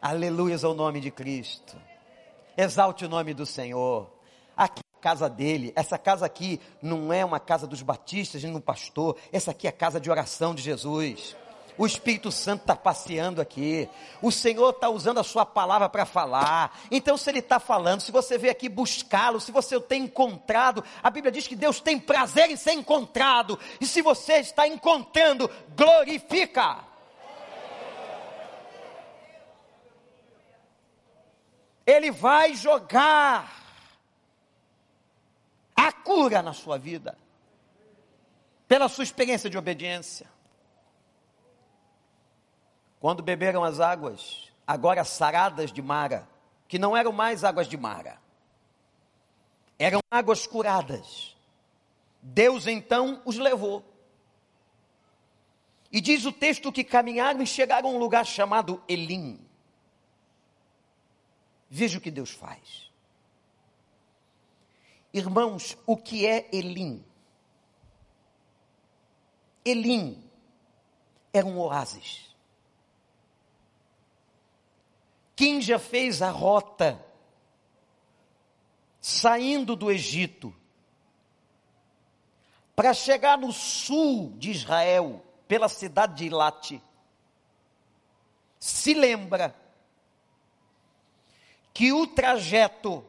Aleluias 0.00 0.62
ao 0.62 0.74
nome 0.74 1.00
de 1.00 1.10
Cristo. 1.10 1.76
Exalte 2.56 3.04
o 3.04 3.08
nome 3.08 3.32
do 3.32 3.46
Senhor. 3.46 4.10
Aqui 4.54 4.80
é 4.80 4.98
a 4.98 5.02
casa 5.02 5.28
dele. 5.28 5.72
Essa 5.74 5.96
casa 5.96 6.26
aqui 6.26 6.60
não 6.82 7.12
é 7.12 7.24
uma 7.24 7.40
casa 7.40 7.66
dos 7.66 7.80
batistas 7.80 8.42
nem 8.42 8.54
um 8.54 8.60
pastor. 8.60 9.16
Essa 9.32 9.52
aqui 9.52 9.66
é 9.66 9.70
a 9.70 9.72
casa 9.72 9.98
de 9.98 10.10
oração 10.10 10.54
de 10.54 10.62
Jesus. 10.62 11.34
O 11.78 11.86
Espírito 11.86 12.30
Santo 12.30 12.60
está 12.60 12.76
passeando 12.76 13.40
aqui. 13.40 13.88
O 14.20 14.30
Senhor 14.30 14.70
está 14.70 14.88
usando 14.90 15.18
a 15.18 15.24
sua 15.24 15.46
palavra 15.46 15.88
para 15.88 16.06
falar. 16.06 16.78
Então, 16.90 17.16
se 17.16 17.28
Ele 17.30 17.40
está 17.40 17.58
falando, 17.58 18.00
se 18.00 18.12
você 18.12 18.38
veio 18.38 18.52
aqui 18.52 18.68
buscá-lo, 18.68 19.40
se 19.40 19.50
você 19.50 19.76
o 19.76 19.80
tem 19.80 20.04
encontrado, 20.04 20.84
a 21.02 21.10
Bíblia 21.10 21.32
diz 21.32 21.46
que 21.46 21.56
Deus 21.56 21.80
tem 21.80 21.98
prazer 21.98 22.50
em 22.50 22.56
ser 22.56 22.72
encontrado. 22.72 23.58
E 23.80 23.86
se 23.86 24.02
você 24.02 24.34
está 24.34 24.68
encontrando, 24.68 25.50
glorifica. 25.74 26.95
Ele 31.86 32.10
vai 32.10 32.54
jogar 32.54 33.64
a 35.74 35.92
cura 35.92 36.42
na 36.42 36.52
sua 36.52 36.76
vida, 36.76 37.16
pela 38.66 38.88
sua 38.88 39.04
experiência 39.04 39.48
de 39.48 39.56
obediência. 39.56 40.26
Quando 42.98 43.22
beberam 43.22 43.62
as 43.62 43.78
águas, 43.78 44.50
agora 44.66 45.04
saradas 45.04 45.70
de 45.70 45.80
Mara, 45.80 46.28
que 46.66 46.78
não 46.78 46.96
eram 46.96 47.12
mais 47.12 47.44
águas 47.44 47.68
de 47.68 47.76
Mara, 47.76 48.18
eram 49.78 50.00
águas 50.10 50.46
curadas. 50.46 51.36
Deus 52.20 52.66
então 52.66 53.22
os 53.24 53.36
levou. 53.36 53.84
E 55.92 56.00
diz 56.00 56.24
o 56.24 56.32
texto 56.32 56.72
que 56.72 56.82
caminharam 56.82 57.40
e 57.40 57.46
chegaram 57.46 57.90
a 57.90 57.92
um 57.92 57.98
lugar 57.98 58.26
chamado 58.26 58.82
Elim. 58.88 59.45
Veja 61.68 61.98
o 61.98 62.00
que 62.00 62.10
Deus 62.10 62.30
faz. 62.30 62.90
Irmãos, 65.12 65.76
o 65.86 65.96
que 65.96 66.26
é 66.26 66.48
Elim? 66.52 67.04
Elim 69.64 70.22
era 71.32 71.46
um 71.46 71.58
oásis. 71.58 72.34
Quem 75.34 75.60
já 75.60 75.78
fez 75.78 76.22
a 76.22 76.30
rota 76.30 77.04
saindo 79.00 79.76
do 79.76 79.90
Egito 79.90 80.54
para 82.74 82.92
chegar 82.92 83.38
no 83.38 83.52
sul 83.52 84.34
de 84.36 84.50
Israel, 84.50 85.24
pela 85.48 85.68
cidade 85.68 86.16
de 86.16 86.26
Ilate, 86.26 86.82
se 88.58 88.92
lembra 88.94 89.54
que 91.76 91.92
o 91.92 92.06
trajeto 92.06 93.04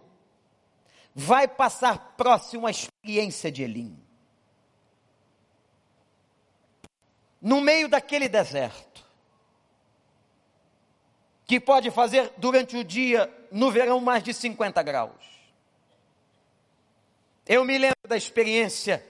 vai 1.16 1.48
passar 1.48 2.16
próximo 2.18 2.68
à 2.68 2.70
experiência 2.70 3.50
de 3.50 3.64
Elim. 3.64 3.98
No 7.42 7.62
meio 7.62 7.88
daquele 7.88 8.28
deserto, 8.28 9.06
que 11.46 11.62
pode 11.62 11.90
fazer 11.92 12.34
durante 12.36 12.76
o 12.76 12.84
dia, 12.84 13.34
no 13.54 13.72
verão, 13.72 14.02
mais 14.02 14.22
de 14.22 14.34
50 14.34 14.84
graus. 14.84 15.24
Eu 17.46 17.64
me 17.64 17.78
lembro 17.78 17.96
da 18.06 18.18
experiência 18.18 19.02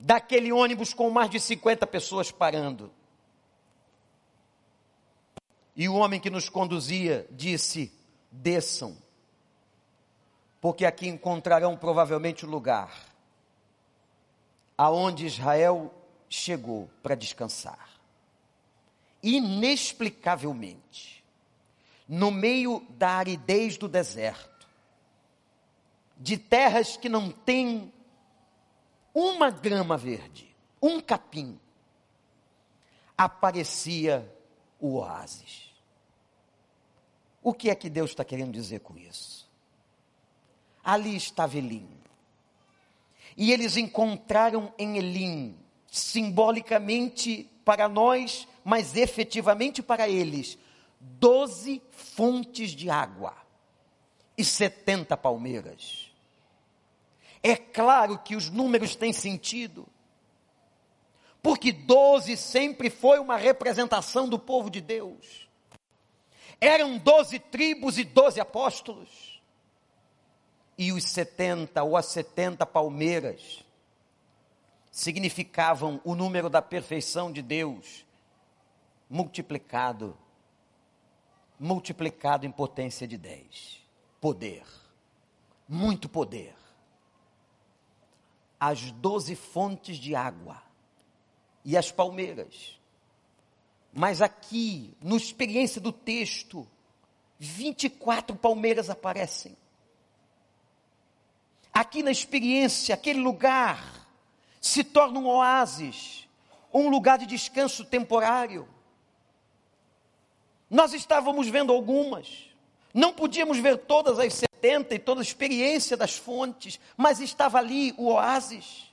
daquele 0.00 0.50
ônibus 0.50 0.94
com 0.94 1.10
mais 1.10 1.28
de 1.28 1.38
50 1.40 1.86
pessoas 1.86 2.32
parando. 2.32 2.90
E 5.76 5.90
o 5.90 5.94
homem 5.94 6.18
que 6.18 6.30
nos 6.30 6.48
conduzia 6.48 7.28
disse: 7.30 7.92
desçam, 8.36 8.96
porque 10.60 10.84
aqui 10.84 11.08
encontrarão 11.08 11.76
provavelmente 11.76 12.44
o 12.44 12.48
lugar 12.48 12.92
aonde 14.76 15.26
Israel 15.26 15.94
chegou 16.28 16.90
para 17.02 17.14
descansar. 17.14 17.88
Inexplicavelmente, 19.22 21.24
no 22.06 22.30
meio 22.30 22.86
da 22.90 23.08
aridez 23.10 23.78
do 23.78 23.88
deserto, 23.88 24.68
de 26.16 26.36
terras 26.36 26.96
que 26.96 27.08
não 27.08 27.30
têm 27.30 27.92
uma 29.14 29.50
grama 29.50 29.96
verde, 29.96 30.54
um 30.80 31.00
capim, 31.00 31.58
aparecia 33.16 34.30
o 34.78 34.96
oásis. 34.96 35.65
O 37.46 37.54
que 37.54 37.70
é 37.70 37.76
que 37.76 37.88
Deus 37.88 38.10
está 38.10 38.24
querendo 38.24 38.50
dizer 38.50 38.80
com 38.80 38.98
isso? 38.98 39.48
Ali 40.82 41.14
estava 41.14 41.56
Elim. 41.56 41.88
E 43.36 43.52
eles 43.52 43.76
encontraram 43.76 44.74
em 44.76 44.98
Elim, 44.98 45.56
simbolicamente 45.86 47.48
para 47.64 47.88
nós, 47.88 48.48
mas 48.64 48.96
efetivamente 48.96 49.80
para 49.80 50.08
eles, 50.08 50.58
doze 51.00 51.80
fontes 51.92 52.72
de 52.72 52.90
água 52.90 53.36
e 54.36 54.44
setenta 54.44 55.16
palmeiras. 55.16 56.10
É 57.44 57.54
claro 57.54 58.18
que 58.18 58.34
os 58.34 58.50
números 58.50 58.96
têm 58.96 59.12
sentido, 59.12 59.86
porque 61.40 61.70
doze 61.70 62.36
sempre 62.36 62.90
foi 62.90 63.20
uma 63.20 63.36
representação 63.36 64.28
do 64.28 64.36
povo 64.36 64.68
de 64.68 64.80
Deus. 64.80 65.45
Eram 66.60 66.98
doze 66.98 67.38
tribos 67.38 67.98
e 67.98 68.04
doze 68.04 68.40
apóstolos. 68.40 69.42
E 70.78 70.92
os 70.92 71.04
setenta 71.04 71.82
ou 71.82 71.96
as 71.96 72.06
setenta 72.06 72.66
palmeiras 72.66 73.64
significavam 74.90 76.00
o 76.04 76.14
número 76.14 76.48
da 76.48 76.60
perfeição 76.60 77.32
de 77.32 77.42
Deus 77.42 78.04
multiplicado, 79.08 80.16
multiplicado 81.58 82.46
em 82.46 82.50
potência 82.50 83.06
de 83.06 83.16
dez. 83.16 83.80
Poder, 84.20 84.64
muito 85.68 86.08
poder 86.08 86.54
as 88.58 88.90
doze 88.92 89.36
fontes 89.36 89.96
de 89.96 90.14
água 90.14 90.62
e 91.64 91.76
as 91.76 91.92
palmeiras. 91.92 92.80
Mas 93.98 94.20
aqui, 94.20 94.94
no 95.00 95.16
experiência 95.16 95.80
do 95.80 95.90
texto, 95.90 96.68
24 97.38 98.36
palmeiras 98.36 98.90
aparecem. 98.90 99.56
Aqui 101.72 102.02
na 102.02 102.10
experiência, 102.10 102.94
aquele 102.94 103.20
lugar 103.20 104.06
se 104.60 104.84
torna 104.84 105.18
um 105.18 105.26
oásis, 105.26 106.28
um 106.74 106.90
lugar 106.90 107.16
de 107.16 107.24
descanso 107.24 107.86
temporário. 107.86 108.68
Nós 110.68 110.92
estávamos 110.92 111.48
vendo 111.48 111.72
algumas, 111.72 112.50
não 112.92 113.14
podíamos 113.14 113.56
ver 113.56 113.78
todas 113.78 114.18
as 114.18 114.34
70 114.34 114.94
e 114.94 114.98
toda 114.98 115.22
a 115.22 115.24
experiência 115.24 115.96
das 115.96 116.18
fontes, 116.18 116.78
mas 116.98 117.18
estava 117.18 117.56
ali 117.56 117.94
o 117.96 118.08
oásis. 118.08 118.92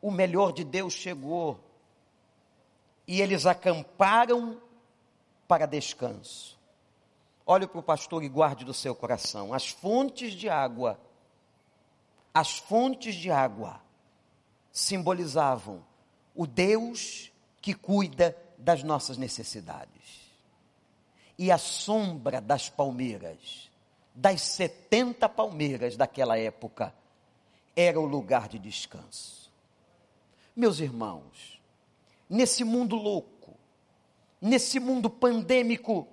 O 0.00 0.10
melhor 0.10 0.54
de 0.54 0.64
Deus 0.64 0.94
chegou 0.94 1.60
e 3.12 3.20
eles 3.20 3.44
acamparam 3.44 4.58
para 5.46 5.66
descanso. 5.66 6.58
Olhe 7.44 7.66
para 7.66 7.78
o 7.78 7.82
pastor 7.82 8.24
e 8.24 8.28
guarde 8.28 8.64
do 8.64 8.72
seu 8.72 8.94
coração. 8.94 9.52
As 9.52 9.68
fontes 9.68 10.32
de 10.32 10.48
água, 10.48 10.98
as 12.32 12.56
fontes 12.56 13.14
de 13.14 13.30
água 13.30 13.82
simbolizavam 14.70 15.84
o 16.34 16.46
Deus 16.46 17.30
que 17.60 17.74
cuida 17.74 18.34
das 18.56 18.82
nossas 18.82 19.18
necessidades 19.18 20.22
e 21.36 21.52
a 21.52 21.58
sombra 21.58 22.40
das 22.40 22.70
palmeiras, 22.70 23.70
das 24.14 24.40
70 24.40 25.28
palmeiras 25.28 25.98
daquela 25.98 26.38
época, 26.38 26.94
era 27.76 28.00
o 28.00 28.06
lugar 28.06 28.48
de 28.48 28.58
descanso. 28.58 29.52
Meus 30.56 30.80
irmãos, 30.80 31.51
nesse 32.32 32.64
mundo 32.64 32.96
louco, 32.96 33.54
nesse 34.40 34.80
mundo 34.80 35.10
pandêmico 35.10 36.08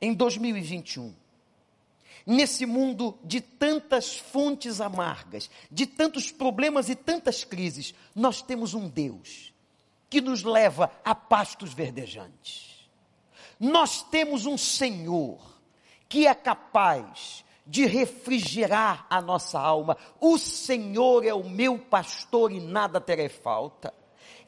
em 0.00 0.14
2021, 0.14 1.14
nesse 2.26 2.64
mundo 2.64 3.18
de 3.22 3.42
tantas 3.42 4.16
fontes 4.16 4.80
amargas, 4.80 5.50
de 5.70 5.86
tantos 5.86 6.32
problemas 6.32 6.88
e 6.88 6.94
tantas 6.94 7.44
crises, 7.44 7.94
nós 8.14 8.40
temos 8.40 8.72
um 8.72 8.88
Deus 8.88 9.52
que 10.08 10.22
nos 10.22 10.42
leva 10.42 10.90
a 11.04 11.14
pastos 11.14 11.74
verdejantes. 11.74 12.88
Nós 13.60 14.02
temos 14.02 14.46
um 14.46 14.56
Senhor 14.56 15.60
que 16.08 16.26
é 16.26 16.34
capaz 16.34 17.44
de 17.66 17.84
refrigerar 17.84 19.06
a 19.10 19.20
nossa 19.20 19.60
alma. 19.60 19.98
O 20.18 20.38
Senhor 20.38 21.26
é 21.26 21.34
o 21.34 21.46
meu 21.46 21.78
pastor 21.78 22.50
e 22.52 22.60
nada 22.60 23.00
terei 23.02 23.28
falta. 23.28 23.92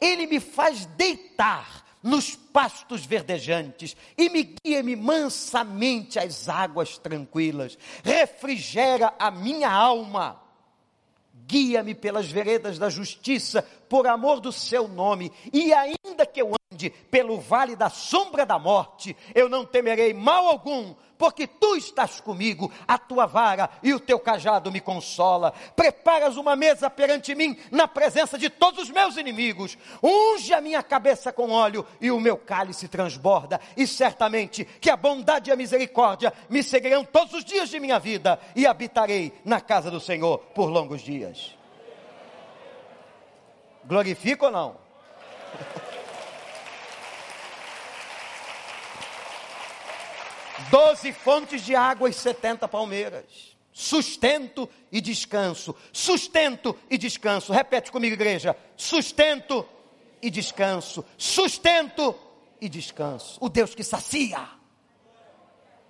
Ele 0.00 0.26
me 0.26 0.40
faz 0.40 0.86
deitar 0.86 1.84
nos 2.02 2.34
pastos 2.34 3.04
verdejantes 3.04 3.96
e 4.16 4.28
me 4.28 4.54
guia-me 4.64 4.96
mansamente 4.96 6.18
às 6.18 6.48
águas 6.48 6.98
tranquilas. 6.98 7.78
Refrigera 8.02 9.14
a 9.18 9.30
minha 9.30 9.70
alma. 9.70 10.40
Guia-me 11.46 11.94
pelas 11.94 12.30
veredas 12.30 12.78
da 12.78 12.90
justiça, 12.90 13.62
por 13.88 14.06
amor 14.06 14.38
do 14.38 14.52
seu 14.52 14.86
nome, 14.86 15.32
e 15.50 15.72
ainda 15.72 16.26
que 16.26 16.42
eu 16.42 16.57
pelo 17.10 17.40
vale 17.40 17.74
da 17.74 17.90
sombra 17.90 18.46
da 18.46 18.58
morte, 18.58 19.16
eu 19.34 19.48
não 19.48 19.64
temerei 19.64 20.14
mal 20.14 20.46
algum, 20.46 20.94
porque 21.18 21.46
tu 21.46 21.74
estás 21.74 22.20
comigo, 22.20 22.72
a 22.86 22.96
tua 22.96 23.26
vara 23.26 23.68
e 23.82 23.92
o 23.92 24.00
teu 24.00 24.20
cajado 24.20 24.70
me 24.70 24.80
consola. 24.80 25.52
Preparas 25.74 26.36
uma 26.36 26.54
mesa 26.54 26.88
perante 26.88 27.34
mim 27.34 27.58
na 27.72 27.88
presença 27.88 28.38
de 28.38 28.48
todos 28.48 28.84
os 28.84 28.90
meus 28.90 29.16
inimigos. 29.16 29.76
Unge 30.02 30.54
a 30.54 30.60
minha 30.60 30.82
cabeça 30.82 31.32
com 31.32 31.50
óleo 31.50 31.84
e 32.00 32.10
o 32.10 32.20
meu 32.20 32.36
cálice 32.36 32.86
transborda. 32.86 33.60
E 33.76 33.86
certamente 33.86 34.64
que 34.64 34.88
a 34.88 34.96
bondade 34.96 35.50
e 35.50 35.52
a 35.52 35.56
misericórdia 35.56 36.32
me 36.48 36.62
seguirão 36.62 37.04
todos 37.04 37.34
os 37.34 37.44
dias 37.44 37.68
de 37.68 37.80
minha 37.80 37.98
vida 37.98 38.38
e 38.54 38.66
habitarei 38.66 39.32
na 39.44 39.60
casa 39.60 39.90
do 39.90 40.00
Senhor 40.00 40.38
por 40.54 40.70
longos 40.70 41.02
dias. 41.02 41.56
Glorifica 43.84 44.46
ou 44.46 44.52
não? 44.52 44.76
Doze 50.70 51.12
fontes 51.12 51.62
de 51.62 51.74
água 51.74 52.08
e 52.08 52.12
setenta 52.12 52.68
palmeiras. 52.68 53.56
Sustento 53.72 54.68
e 54.90 55.00
descanso. 55.00 55.74
Sustento 55.92 56.76
e 56.90 56.98
descanso. 56.98 57.52
Repete 57.52 57.92
comigo, 57.92 58.14
igreja. 58.14 58.56
Sustento 58.76 59.66
e 60.20 60.30
descanso. 60.30 61.04
Sustento 61.16 62.14
e 62.60 62.68
descanso. 62.68 63.38
O 63.40 63.48
Deus 63.48 63.74
que 63.74 63.84
sacia. 63.84 64.48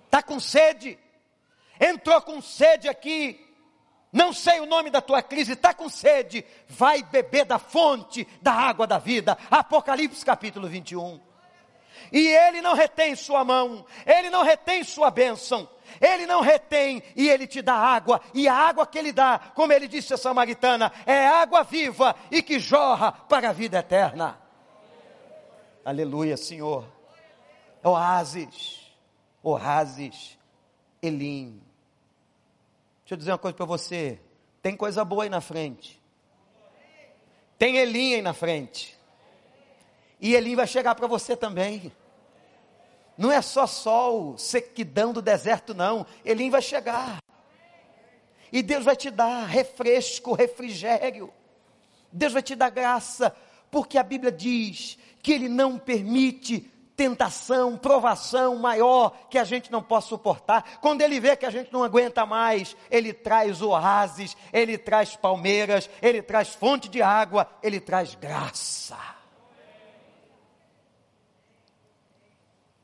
Está 0.05 0.21
com 0.21 0.39
sede. 0.39 0.97
Entrou 1.79 2.21
com 2.21 2.41
sede 2.41 2.87
aqui. 2.87 3.45
Não 4.11 4.33
sei 4.33 4.59
o 4.59 4.65
nome 4.65 4.89
da 4.89 5.01
tua 5.01 5.21
crise, 5.21 5.53
está 5.53 5.71
com 5.71 5.87
sede, 5.87 6.43
vai 6.67 7.03
beber 7.03 7.45
da 7.45 7.59
fonte 7.59 8.27
da 8.41 8.51
água 8.51 8.87
da 8.87 8.97
vida. 8.97 9.37
Apocalipse 9.51 10.25
capítulo 10.25 10.67
21. 10.67 11.28
E 12.11 12.27
ele 12.27 12.61
não 12.61 12.73
retém 12.73 13.15
sua 13.15 13.43
mão, 13.43 13.85
ele 14.05 14.29
não 14.29 14.43
retém 14.43 14.83
sua 14.83 15.09
bênção, 15.09 15.69
ele 15.99 16.25
não 16.25 16.41
retém 16.41 17.01
e 17.15 17.29
ele 17.29 17.47
te 17.47 17.61
dá 17.61 17.75
água, 17.75 18.21
e 18.33 18.47
a 18.47 18.53
água 18.53 18.85
que 18.85 18.97
ele 18.97 19.11
dá, 19.11 19.39
como 19.55 19.73
ele 19.73 19.87
disse 19.87 20.13
a 20.13 20.17
samaritana, 20.17 20.91
é 21.05 21.27
água 21.27 21.63
viva 21.63 22.15
e 22.29 22.41
que 22.41 22.59
jorra 22.59 23.11
para 23.11 23.49
a 23.49 23.53
vida 23.53 23.79
eterna. 23.79 24.39
Aleluia, 25.83 26.37
Senhor. 26.37 26.85
Oásis, 27.81 28.91
oásis, 29.41 30.37
Elim. 31.01 31.61
Deixa 33.01 33.13
eu 33.13 33.17
dizer 33.17 33.31
uma 33.31 33.37
coisa 33.37 33.55
para 33.55 33.65
você: 33.65 34.19
tem 34.61 34.75
coisa 34.75 35.05
boa 35.05 35.23
aí 35.23 35.29
na 35.29 35.41
frente, 35.41 35.99
tem 37.57 37.77
Elim 37.77 38.15
aí 38.15 38.21
na 38.21 38.33
frente, 38.33 38.98
e 40.19 40.35
Elim 40.35 40.55
vai 40.55 40.67
chegar 40.67 40.95
para 40.95 41.07
você 41.07 41.35
também. 41.35 41.91
Não 43.17 43.31
é 43.31 43.41
só 43.41 43.67
sol, 43.67 44.37
sequidão 44.37 45.11
do 45.11 45.21
deserto, 45.21 45.73
não. 45.73 46.05
Elim 46.23 46.49
vai 46.49 46.61
chegar. 46.61 47.19
E 48.51 48.61
Deus 48.63 48.85
vai 48.85 48.95
te 48.95 49.11
dar 49.11 49.45
refresco, 49.45 50.33
refrigério. 50.33 51.31
Deus 52.11 52.33
vai 52.33 52.41
te 52.41 52.55
dar 52.55 52.69
graça, 52.69 53.35
porque 53.69 53.97
a 53.97 54.03
Bíblia 54.03 54.31
diz 54.31 54.97
que 55.21 55.33
Ele 55.33 55.47
não 55.47 55.77
permite 55.77 56.61
tentação, 56.95 57.77
provação 57.77 58.57
maior 58.57 59.13
que 59.29 59.37
a 59.37 59.43
gente 59.43 59.71
não 59.71 59.81
possa 59.81 60.07
suportar. 60.07 60.79
Quando 60.81 61.01
Ele 61.01 61.19
vê 61.19 61.35
que 61.37 61.45
a 61.45 61.49
gente 61.49 61.71
não 61.71 61.83
aguenta 61.83 62.25
mais, 62.25 62.75
Ele 62.89 63.13
traz 63.13 63.61
oásis, 63.61 64.35
Ele 64.51 64.77
traz 64.77 65.15
palmeiras, 65.15 65.89
Ele 66.01 66.21
traz 66.21 66.49
fonte 66.49 66.89
de 66.89 67.01
água, 67.01 67.49
Ele 67.61 67.79
traz 67.79 68.15
graça. 68.15 69.18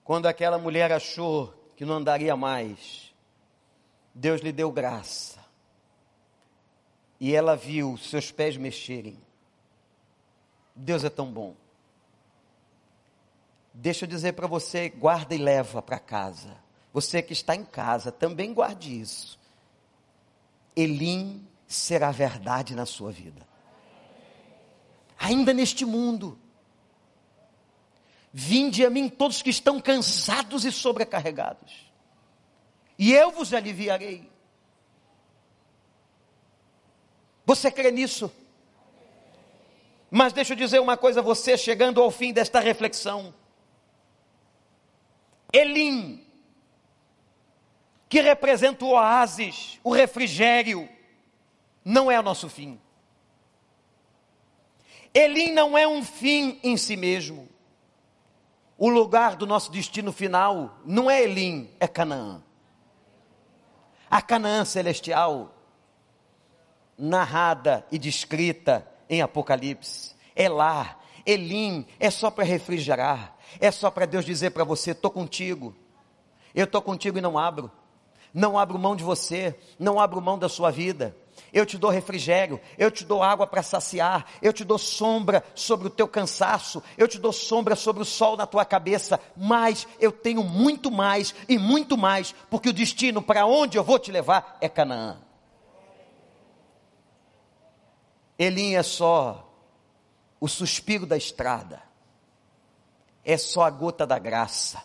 Quando 0.05 0.27
aquela 0.27 0.59
mulher 0.59 0.91
achou 0.91 1.51
que 1.75 1.83
não 1.83 1.95
andaria 1.95 2.35
mais, 2.35 3.11
Deus 4.13 4.39
lhe 4.39 4.51
deu 4.51 4.71
graça. 4.71 5.43
E 7.19 7.33
ela 7.33 7.55
viu 7.55 7.97
seus 7.97 8.31
pés 8.31 8.55
mexerem. 8.55 9.19
Deus 10.75 11.03
é 11.03 11.09
tão 11.09 11.31
bom. 11.31 11.55
Deixa 13.73 14.05
eu 14.05 14.09
dizer 14.09 14.33
para 14.33 14.45
você, 14.45 14.89
guarda 14.89 15.33
e 15.33 15.39
leva 15.39 15.81
para 15.81 15.97
casa. 15.97 16.55
Você 16.93 17.21
que 17.23 17.33
está 17.33 17.55
em 17.55 17.65
casa, 17.65 18.11
também 18.11 18.53
guarde 18.53 19.01
isso. 19.01 19.39
Elim 20.75 21.47
será 21.67 22.11
verdade 22.11 22.75
na 22.75 22.85
sua 22.85 23.11
vida. 23.11 23.41
Ainda 25.17 25.51
neste 25.51 25.83
mundo. 25.83 26.37
Vinde 28.37 28.85
a 28.85 28.89
mim 28.89 29.07
todos 29.07 29.41
que 29.41 29.49
estão 29.49 29.79
cansados 29.79 30.65
e 30.65 30.71
sobrecarregados, 30.73 31.89
e 32.99 33.13
eu 33.13 33.31
vos 33.31 33.53
aliviarei. 33.53 34.29
Você 37.45 37.71
crê 37.71 37.91
nisso? 37.91 38.29
Mas 40.11 40.33
deixa 40.33 40.51
eu 40.51 40.57
dizer 40.57 40.81
uma 40.81 40.97
coisa 40.97 41.21
a 41.21 41.23
você, 41.23 41.57
chegando 41.57 42.01
ao 42.01 42.11
fim 42.11 42.33
desta 42.33 42.59
reflexão. 42.59 43.33
Elim, 45.53 46.21
que 48.09 48.19
representa 48.19 48.83
o 48.83 48.89
oásis, 48.89 49.79
o 49.81 49.93
refrigério, 49.93 50.89
não 51.85 52.11
é 52.11 52.19
o 52.19 52.23
nosso 52.23 52.49
fim. 52.49 52.81
Elim 55.13 55.53
não 55.53 55.77
é 55.77 55.87
um 55.87 56.03
fim 56.03 56.59
em 56.61 56.75
si 56.75 56.97
mesmo. 56.97 57.54
O 58.77 58.89
lugar 58.89 59.35
do 59.35 59.45
nosso 59.45 59.71
destino 59.71 60.11
final 60.11 60.79
não 60.85 61.09
é 61.09 61.23
Elim, 61.23 61.69
é 61.79 61.87
Canaã. 61.87 62.41
A 64.09 64.21
Canaã 64.21 64.65
celestial, 64.65 65.53
narrada 66.97 67.85
e 67.91 67.97
descrita 67.97 68.85
em 69.09 69.21
Apocalipse, 69.21 70.15
é 70.35 70.49
lá. 70.49 70.99
Elim 71.25 71.87
é 71.99 72.09
só 72.09 72.29
para 72.29 72.43
refrigerar, 72.43 73.35
é 73.59 73.71
só 73.71 73.89
para 73.89 74.05
Deus 74.05 74.25
dizer 74.25 74.51
para 74.51 74.63
você: 74.63 74.91
estou 74.91 75.09
contigo, 75.09 75.75
eu 76.53 76.65
estou 76.65 76.81
contigo 76.81 77.17
e 77.17 77.21
não 77.21 77.37
abro, 77.37 77.71
não 78.33 78.59
abro 78.59 78.77
mão 78.77 78.95
de 78.95 79.03
você, 79.03 79.57
não 79.79 79.99
abro 79.99 80.21
mão 80.21 80.37
da 80.37 80.49
sua 80.49 80.69
vida 80.69 81.15
eu 81.55 81.65
te 81.65 81.77
dou 81.77 81.89
refrigério, 81.89 82.59
eu 82.77 82.91
te 82.91 83.05
dou 83.05 83.23
água 83.23 83.47
para 83.47 83.63
saciar, 83.63 84.25
eu 84.41 84.51
te 84.51 84.65
dou 84.65 84.77
sombra 84.77 85.41
sobre 85.55 85.87
o 85.87 85.89
teu 85.89 86.05
cansaço, 86.05 86.83
eu 86.97 87.07
te 87.07 87.17
dou 87.17 87.31
sombra 87.31 87.77
sobre 87.77 88.01
o 88.01 88.05
sol 88.05 88.35
na 88.35 88.45
tua 88.45 88.65
cabeça, 88.65 89.17
mas 89.37 89.87
eu 89.97 90.11
tenho 90.11 90.43
muito 90.43 90.91
mais 90.91 91.33
e 91.47 91.57
muito 91.57 91.97
mais, 91.97 92.35
porque 92.49 92.67
o 92.67 92.73
destino 92.73 93.21
para 93.21 93.45
onde 93.45 93.77
eu 93.77 93.85
vou 93.85 93.97
te 93.97 94.11
levar 94.11 94.57
é 94.59 94.67
Canaã. 94.67 95.17
Elim 98.37 98.75
é 98.75 98.83
só 98.83 99.49
o 100.41 100.49
suspiro 100.49 101.05
da 101.05 101.15
estrada, 101.15 101.81
é 103.23 103.37
só 103.37 103.63
a 103.63 103.69
gota 103.69 104.05
da 104.05 104.19
graça. 104.19 104.83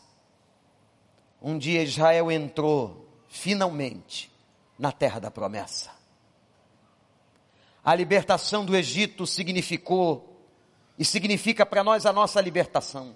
Um 1.43 1.59
dia 1.59 1.83
Israel 1.83 2.31
entrou, 2.31 3.09
finalmente, 3.29 4.31
na 4.79 4.93
terra 4.93 5.19
da 5.19 5.33
promessa. 5.33 6.00
A 7.85 7.95
libertação 7.95 8.65
do 8.65 8.77
Egito 8.77 9.27
significou 9.27 10.31
e 10.99 11.05
significa 11.05 11.65
para 11.65 11.83
nós 11.83 12.05
a 12.05 12.13
nossa 12.13 12.41
libertação. 12.41 13.15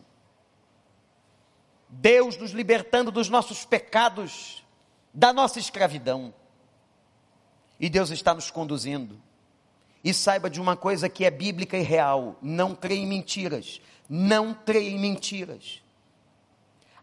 Deus 1.89 2.37
nos 2.39 2.53
libertando 2.53 3.11
dos 3.11 3.29
nossos 3.29 3.65
pecados, 3.65 4.65
da 5.13 5.33
nossa 5.33 5.59
escravidão. 5.59 6.33
E 7.79 7.91
Deus 7.91 8.11
está 8.11 8.33
nos 8.33 8.51
conduzindo. 8.51 9.21
E 10.03 10.15
saiba 10.15 10.49
de 10.49 10.61
uma 10.61 10.77
coisa 10.77 11.09
que 11.09 11.25
é 11.25 11.31
bíblica 11.31 11.77
e 11.77 11.83
real: 11.83 12.37
não 12.41 12.75
creia 12.75 13.01
em 13.01 13.07
mentiras. 13.07 13.81
Não 14.09 14.55
creia 14.55 14.91
em 14.91 14.99
mentiras. 14.99 15.83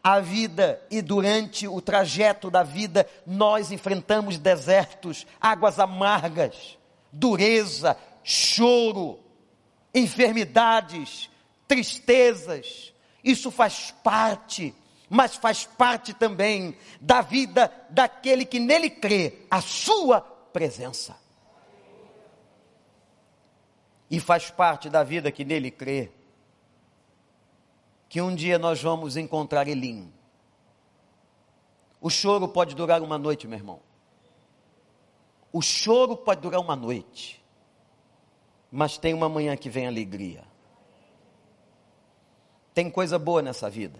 A 0.03 0.19
vida 0.19 0.81
e 0.89 1.01
durante 1.01 1.67
o 1.67 1.79
trajeto 1.79 2.49
da 2.49 2.63
vida, 2.63 3.07
nós 3.25 3.71
enfrentamos 3.71 4.39
desertos, 4.39 5.27
águas 5.39 5.79
amargas 5.79 6.77
dureza, 7.11 7.97
choro, 8.23 9.19
enfermidades, 9.93 11.29
tristezas. 11.67 12.93
Isso 13.23 13.51
faz 13.51 13.91
parte, 14.03 14.73
mas 15.09 15.35
faz 15.35 15.65
parte 15.65 16.13
também 16.13 16.75
da 16.99 17.21
vida 17.21 17.71
daquele 17.89 18.45
que 18.45 18.59
nele 18.59 18.89
crê, 18.89 19.39
a 19.49 19.61
sua 19.61 20.21
presença. 20.21 21.19
E 24.09 24.19
faz 24.19 24.49
parte 24.49 24.89
da 24.89 25.03
vida 25.03 25.31
que 25.31 25.45
nele 25.45 25.71
crê, 25.71 26.11
que 28.09 28.21
um 28.21 28.35
dia 28.35 28.59
nós 28.59 28.81
vamos 28.81 29.15
encontrar 29.15 29.67
Elim. 29.67 30.11
O 32.01 32.09
choro 32.09 32.47
pode 32.47 32.75
durar 32.75 33.01
uma 33.01 33.17
noite, 33.17 33.47
meu 33.47 33.57
irmão. 33.57 33.90
O 35.51 35.61
choro 35.61 36.15
pode 36.15 36.41
durar 36.41 36.61
uma 36.61 36.75
noite, 36.75 37.43
mas 38.71 38.97
tem 38.97 39.13
uma 39.13 39.27
manhã 39.27 39.57
que 39.57 39.69
vem 39.69 39.85
alegria. 39.85 40.43
Tem 42.73 42.89
coisa 42.89 43.19
boa 43.19 43.41
nessa 43.41 43.69
vida. 43.69 43.99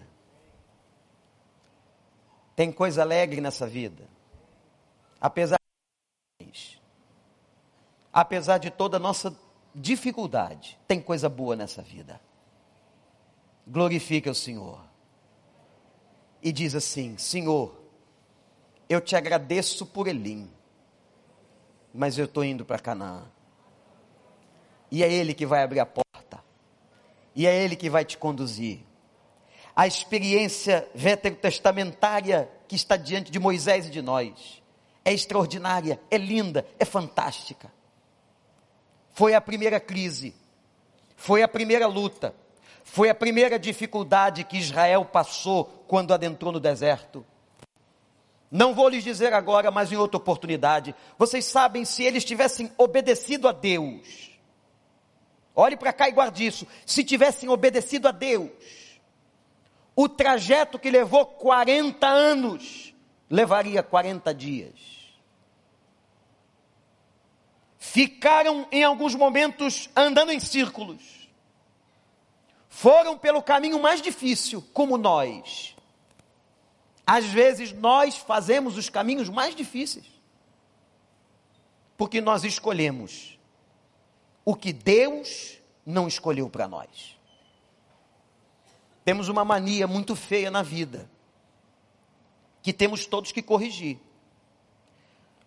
Tem 2.56 2.72
coisa 2.72 3.02
alegre 3.02 3.40
nessa 3.40 3.66
vida. 3.66 4.08
Apesar 5.20 5.58
de, 6.40 6.80
apesar 8.10 8.58
de 8.58 8.70
toda 8.70 8.96
a 8.96 9.00
nossa 9.00 9.36
dificuldade, 9.74 10.78
tem 10.88 11.02
coisa 11.02 11.28
boa 11.28 11.54
nessa 11.54 11.82
vida. 11.82 12.18
Glorifica 13.66 14.30
o 14.30 14.34
Senhor. 14.34 14.80
E 16.42 16.50
diz 16.50 16.74
assim: 16.74 17.18
Senhor, 17.18 17.78
eu 18.88 19.00
te 19.02 19.14
agradeço 19.14 19.84
por 19.84 20.08
Elim 20.08 20.50
mas 21.92 22.16
eu 22.18 22.24
estou 22.24 22.44
indo 22.44 22.64
para 22.64 22.78
Canaã. 22.78 23.24
E 24.90 25.02
é 25.02 25.12
Ele 25.12 25.34
que 25.34 25.46
vai 25.46 25.62
abrir 25.62 25.80
a 25.80 25.86
porta. 25.86 26.42
E 27.34 27.46
é 27.46 27.64
Ele 27.64 27.76
que 27.76 27.88
vai 27.88 28.04
te 28.04 28.18
conduzir. 28.18 28.80
A 29.74 29.86
experiência 29.86 30.88
veterotestamentária 30.94 32.50
que 32.68 32.76
está 32.76 32.96
diante 32.96 33.30
de 33.30 33.38
Moisés 33.38 33.86
e 33.86 33.90
de 33.90 34.02
nós 34.02 34.62
é 35.04 35.12
extraordinária, 35.12 36.00
é 36.10 36.18
linda, 36.18 36.66
é 36.78 36.84
fantástica. 36.84 37.72
Foi 39.12 39.34
a 39.34 39.40
primeira 39.40 39.80
crise, 39.80 40.34
foi 41.16 41.42
a 41.42 41.48
primeira 41.48 41.86
luta, 41.86 42.34
foi 42.84 43.08
a 43.08 43.14
primeira 43.14 43.58
dificuldade 43.58 44.44
que 44.44 44.58
Israel 44.58 45.04
passou 45.04 45.64
quando 45.86 46.12
adentrou 46.14 46.52
no 46.52 46.60
deserto. 46.60 47.24
Não 48.52 48.74
vou 48.74 48.86
lhes 48.90 49.02
dizer 49.02 49.32
agora, 49.32 49.70
mas 49.70 49.90
em 49.90 49.96
outra 49.96 50.18
oportunidade. 50.18 50.94
Vocês 51.16 51.46
sabem 51.46 51.86
se 51.86 52.02
eles 52.02 52.22
tivessem 52.22 52.70
obedecido 52.76 53.48
a 53.48 53.52
Deus. 53.52 54.30
Olhe 55.56 55.74
para 55.74 55.90
cá 55.90 56.06
e 56.06 56.12
guarde 56.12 56.44
isso. 56.44 56.66
Se 56.84 57.02
tivessem 57.02 57.48
obedecido 57.48 58.08
a 58.08 58.10
Deus, 58.10 58.50
o 59.96 60.06
trajeto 60.06 60.78
que 60.78 60.90
levou 60.90 61.24
40 61.24 62.06
anos 62.06 62.94
levaria 63.30 63.82
40 63.82 64.34
dias. 64.34 64.74
Ficaram 67.78 68.68
em 68.70 68.84
alguns 68.84 69.14
momentos 69.14 69.88
andando 69.96 70.30
em 70.30 70.38
círculos. 70.38 71.02
Foram 72.68 73.16
pelo 73.16 73.42
caminho 73.42 73.80
mais 73.80 74.02
difícil, 74.02 74.62
como 74.74 74.98
nós. 74.98 75.74
Às 77.06 77.26
vezes 77.26 77.72
nós 77.72 78.16
fazemos 78.16 78.76
os 78.76 78.88
caminhos 78.88 79.28
mais 79.28 79.54
difíceis, 79.54 80.06
porque 81.96 82.20
nós 82.20 82.44
escolhemos 82.44 83.38
o 84.44 84.54
que 84.54 84.72
Deus 84.72 85.58
não 85.84 86.06
escolheu 86.06 86.48
para 86.48 86.68
nós. 86.68 87.16
Temos 89.04 89.28
uma 89.28 89.44
mania 89.44 89.86
muito 89.86 90.14
feia 90.14 90.50
na 90.50 90.62
vida, 90.62 91.10
que 92.62 92.72
temos 92.72 93.04
todos 93.06 93.32
que 93.32 93.42
corrigir. 93.42 93.98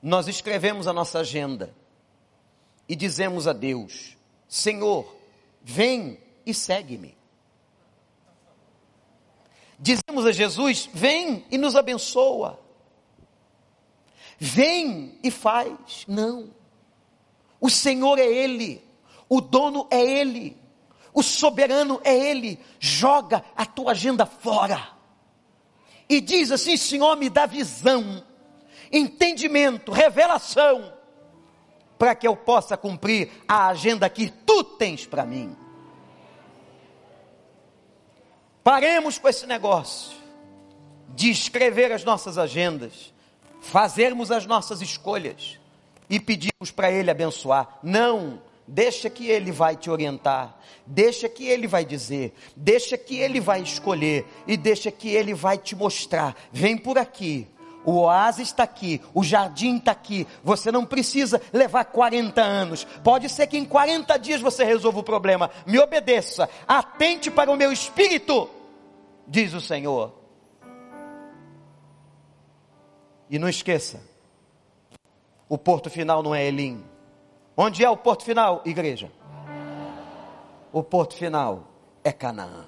Nós 0.01 0.27
escrevemos 0.27 0.87
a 0.87 0.93
nossa 0.93 1.19
agenda 1.19 1.73
e 2.87 2.95
dizemos 2.95 3.47
a 3.47 3.53
Deus: 3.53 4.17
Senhor, 4.47 5.15
vem 5.63 6.19
e 6.45 6.53
segue-me. 6.53 7.17
Dizemos 9.79 10.25
a 10.25 10.31
Jesus: 10.31 10.89
vem 10.93 11.45
e 11.51 11.57
nos 11.57 11.75
abençoa. 11.75 12.59
Vem 14.37 15.17
e 15.23 15.31
faz. 15.31 16.05
Não. 16.07 16.53
O 17.59 17.69
Senhor 17.69 18.19
é 18.19 18.25
Ele. 18.25 18.83
O 19.29 19.41
dono 19.41 19.87
é 19.89 20.01
Ele. 20.01 20.57
O 21.13 21.23
soberano 21.23 21.99
é 22.03 22.15
Ele. 22.15 22.59
Joga 22.79 23.43
a 23.55 23.65
tua 23.65 23.91
agenda 23.91 24.25
fora. 24.25 24.95
E 26.07 26.21
diz 26.21 26.51
assim: 26.51 26.77
Senhor, 26.77 27.15
me 27.15 27.29
dá 27.29 27.45
visão, 27.45 28.23
entendimento, 28.91 29.91
revelação, 29.91 30.93
para 31.97 32.13
que 32.13 32.27
eu 32.27 32.35
possa 32.35 32.77
cumprir 32.77 33.31
a 33.47 33.67
agenda 33.67 34.09
que 34.09 34.29
tu 34.29 34.63
tens 34.63 35.05
para 35.05 35.25
mim. 35.25 35.55
Paremos 38.65 39.19
com 39.19 39.29
esse 39.29 39.45
negócio 39.45 40.17
de 41.09 41.29
escrever 41.29 41.91
as 41.91 42.03
nossas 42.03 42.35
agendas, 42.35 43.13
fazermos 43.61 44.31
as 44.31 44.47
nossas 44.47 44.81
escolhas 44.81 45.59
e 46.09 46.19
pedirmos 46.19 46.71
para 46.71 46.89
Ele 46.89 47.11
abençoar. 47.11 47.77
Não, 47.83 48.41
deixa 48.67 49.07
que 49.07 49.27
Ele 49.27 49.51
vai 49.51 49.75
te 49.75 49.91
orientar, 49.91 50.57
deixa 50.83 51.29
que 51.29 51.45
Ele 51.45 51.67
vai 51.67 51.85
dizer, 51.85 52.33
deixa 52.55 52.97
que 52.97 53.19
Ele 53.19 53.39
vai 53.39 53.61
escolher 53.61 54.25
e 54.47 54.57
deixa 54.57 54.89
que 54.89 55.09
Ele 55.09 55.35
vai 55.35 55.59
te 55.59 55.75
mostrar. 55.75 56.35
Vem 56.51 56.75
por 56.75 56.97
aqui, 56.97 57.47
o 57.85 57.99
oásis 57.99 58.47
está 58.47 58.63
aqui, 58.63 58.99
o 59.13 59.23
jardim 59.23 59.77
está 59.77 59.91
aqui. 59.91 60.25
Você 60.43 60.71
não 60.71 60.83
precisa 60.83 61.39
levar 61.53 61.85
40 61.85 62.41
anos. 62.41 62.83
Pode 63.03 63.29
ser 63.29 63.45
que 63.45 63.59
em 63.59 63.63
40 63.63 64.17
dias 64.17 64.41
você 64.41 64.63
resolva 64.63 64.99
o 64.99 65.03
problema. 65.03 65.51
Me 65.67 65.79
obedeça, 65.79 66.49
atente 66.67 67.29
para 67.29 67.51
o 67.51 67.55
meu 67.55 67.71
espírito, 67.71 68.49
diz 69.27 69.53
o 69.53 69.61
Senhor. 69.61 70.13
E 73.29 73.39
não 73.39 73.49
esqueça, 73.49 74.01
o 75.49 75.57
porto 75.57 75.89
final 75.89 76.21
não 76.21 76.33
é 76.33 76.45
Elim. 76.45 76.83
Onde 77.57 77.83
é 77.83 77.89
o 77.89 77.97
porto 77.97 78.23
final, 78.23 78.61
igreja? 78.65 79.11
O 80.71 80.83
porto 80.83 81.15
final 81.15 81.63
é 82.03 82.11
Canaã. 82.11 82.65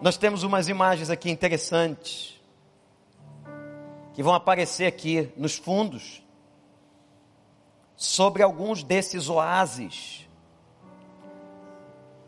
Nós 0.00 0.16
temos 0.16 0.42
umas 0.42 0.68
imagens 0.68 1.10
aqui 1.10 1.30
interessantes 1.30 2.40
que 4.14 4.22
vão 4.22 4.34
aparecer 4.34 4.86
aqui 4.86 5.32
nos 5.36 5.56
fundos 5.56 6.22
sobre 7.96 8.42
alguns 8.42 8.82
desses 8.82 9.28
oásis 9.28 10.28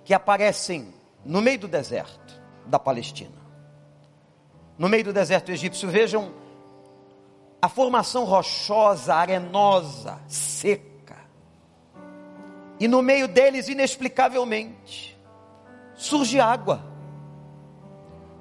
que 0.05 0.14
aparecem 0.14 0.93
no 1.24 1.41
meio 1.41 1.61
do 1.61 1.68
deserto 1.68 2.19
da 2.70 2.78
Palestina. 2.78 3.40
No 4.78 4.88
meio 4.88 5.04
do 5.04 5.12
deserto 5.12 5.50
egípcio, 5.50 5.90
vejam 5.90 6.32
a 7.60 7.68
formação 7.68 8.24
rochosa, 8.24 9.14
arenosa, 9.14 10.18
seca. 10.26 11.18
E 12.78 12.88
no 12.88 13.02
meio 13.02 13.28
deles, 13.28 13.68
inexplicavelmente, 13.68 15.18
surge 15.94 16.40
água. 16.40 16.82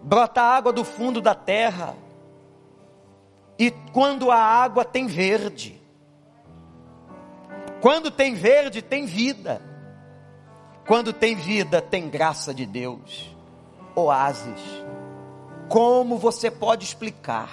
Brota 0.01 0.41
água 0.41 0.71
do 0.71 0.85
fundo 0.85 1.19
da 1.19 1.35
terra 1.35 1.93
e 3.57 3.71
quando 3.91 4.31
a 4.31 4.37
água 4.37 4.85
tem 4.85 5.05
verde. 5.07 5.81
Quando 7.81 8.09
tem 8.09 8.33
verde, 8.33 8.81
tem 8.81 9.05
vida. 9.05 9.61
Quando 10.87 11.11
tem 11.11 11.35
vida, 11.35 11.81
tem 11.81 12.09
graça 12.09 12.53
de 12.53 12.65
Deus. 12.65 13.28
Oásis. 14.05 14.59
Como 15.67 16.17
você 16.17 16.49
pode 16.49 16.83
explicar 16.85 17.49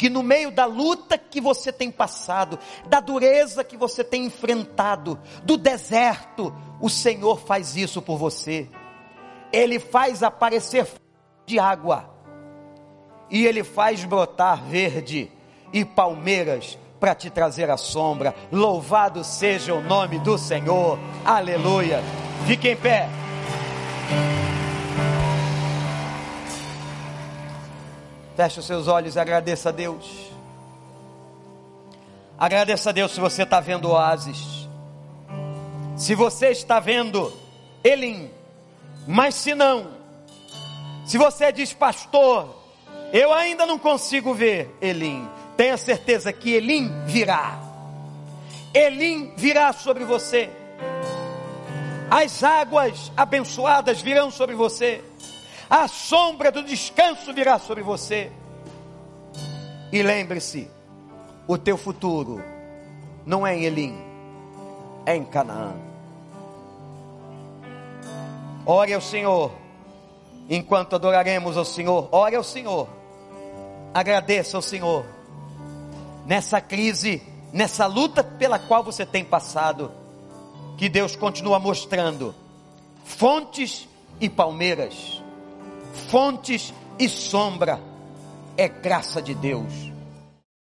que 0.00 0.08
no 0.08 0.22
meio 0.22 0.50
da 0.50 0.64
luta 0.64 1.18
que 1.18 1.42
você 1.42 1.70
tem 1.70 1.90
passado, 1.90 2.58
da 2.86 3.00
dureza 3.00 3.62
que 3.62 3.76
você 3.76 4.02
tem 4.02 4.24
enfrentado, 4.24 5.18
do 5.42 5.58
deserto, 5.58 6.54
o 6.80 6.88
Senhor 6.88 7.38
faz 7.38 7.76
isso 7.76 8.00
por 8.00 8.16
você. 8.16 8.66
Ele 9.52 9.78
faz 9.78 10.22
aparecer 10.22 10.86
de 11.44 11.58
água 11.58 12.08
e 13.30 13.46
ele 13.46 13.62
faz 13.62 14.02
brotar 14.04 14.64
verde 14.64 15.30
e 15.70 15.84
palmeiras 15.84 16.78
para 16.98 17.14
te 17.14 17.28
trazer 17.28 17.70
a 17.70 17.76
sombra. 17.76 18.34
Louvado 18.50 19.22
seja 19.22 19.74
o 19.74 19.82
nome 19.82 20.18
do 20.18 20.38
Senhor. 20.38 20.98
Aleluia. 21.24 22.02
Fique 22.46 22.70
em 22.70 22.76
pé. 22.76 23.08
Feche 28.40 28.58
os 28.58 28.64
seus 28.64 28.88
olhos 28.88 29.16
e 29.16 29.20
agradeça 29.20 29.68
a 29.68 29.72
Deus. 29.72 30.30
Agradeça 32.38 32.88
a 32.88 32.92
Deus 32.94 33.12
se 33.12 33.20
você 33.20 33.42
está 33.42 33.60
vendo 33.60 33.90
oásis. 33.90 34.66
Se 35.94 36.14
você 36.14 36.46
está 36.46 36.80
vendo 36.80 37.30
Elim. 37.84 38.30
Mas 39.06 39.34
se 39.34 39.54
não, 39.54 39.88
se 41.04 41.18
você 41.18 41.52
diz, 41.52 41.74
pastor, 41.74 42.48
eu 43.12 43.30
ainda 43.30 43.66
não 43.66 43.78
consigo 43.78 44.32
ver 44.32 44.74
Elim. 44.80 45.28
Tenha 45.54 45.76
certeza 45.76 46.32
que 46.32 46.48
Elim 46.48 46.90
virá. 47.04 47.60
Elim 48.72 49.34
virá 49.36 49.70
sobre 49.74 50.06
você. 50.06 50.48
As 52.10 52.42
águas 52.42 53.12
abençoadas 53.14 54.00
virão 54.00 54.30
sobre 54.30 54.54
você. 54.54 55.04
A 55.70 55.86
sombra 55.86 56.50
do 56.50 56.62
descanso 56.62 57.32
virá 57.32 57.58
sobre 57.58 57.82
você. 57.82 58.30
E 59.92 60.02
lembre-se, 60.02 60.68
o 61.46 61.56
teu 61.56 61.78
futuro 61.78 62.42
não 63.24 63.46
é 63.46 63.56
em 63.56 63.62
Elim, 63.64 63.96
é 65.06 65.16
em 65.16 65.24
Canaã. 65.24 65.74
Ore 68.66 68.92
ao 68.92 69.00
Senhor, 69.00 69.52
enquanto 70.48 70.96
adoraremos 70.96 71.56
ao 71.56 71.64
Senhor. 71.64 72.08
Ore 72.12 72.34
ao 72.34 72.44
Senhor 72.44 73.00
Agradeça 73.92 74.56
ao 74.56 74.62
Senhor 74.62 75.04
nessa 76.24 76.60
crise, 76.60 77.20
nessa 77.52 77.86
luta 77.86 78.22
pela 78.22 78.56
qual 78.56 78.84
você 78.84 79.04
tem 79.04 79.24
passado, 79.24 79.90
que 80.78 80.88
Deus 80.88 81.16
continua 81.16 81.58
mostrando 81.58 82.32
fontes 83.04 83.88
e 84.20 84.28
palmeiras, 84.28 85.20
fontes 85.92 86.72
e 86.98 87.08
sombra, 87.08 87.80
é 88.56 88.68
graça 88.68 89.20
de 89.22 89.34
Deus 89.34 89.89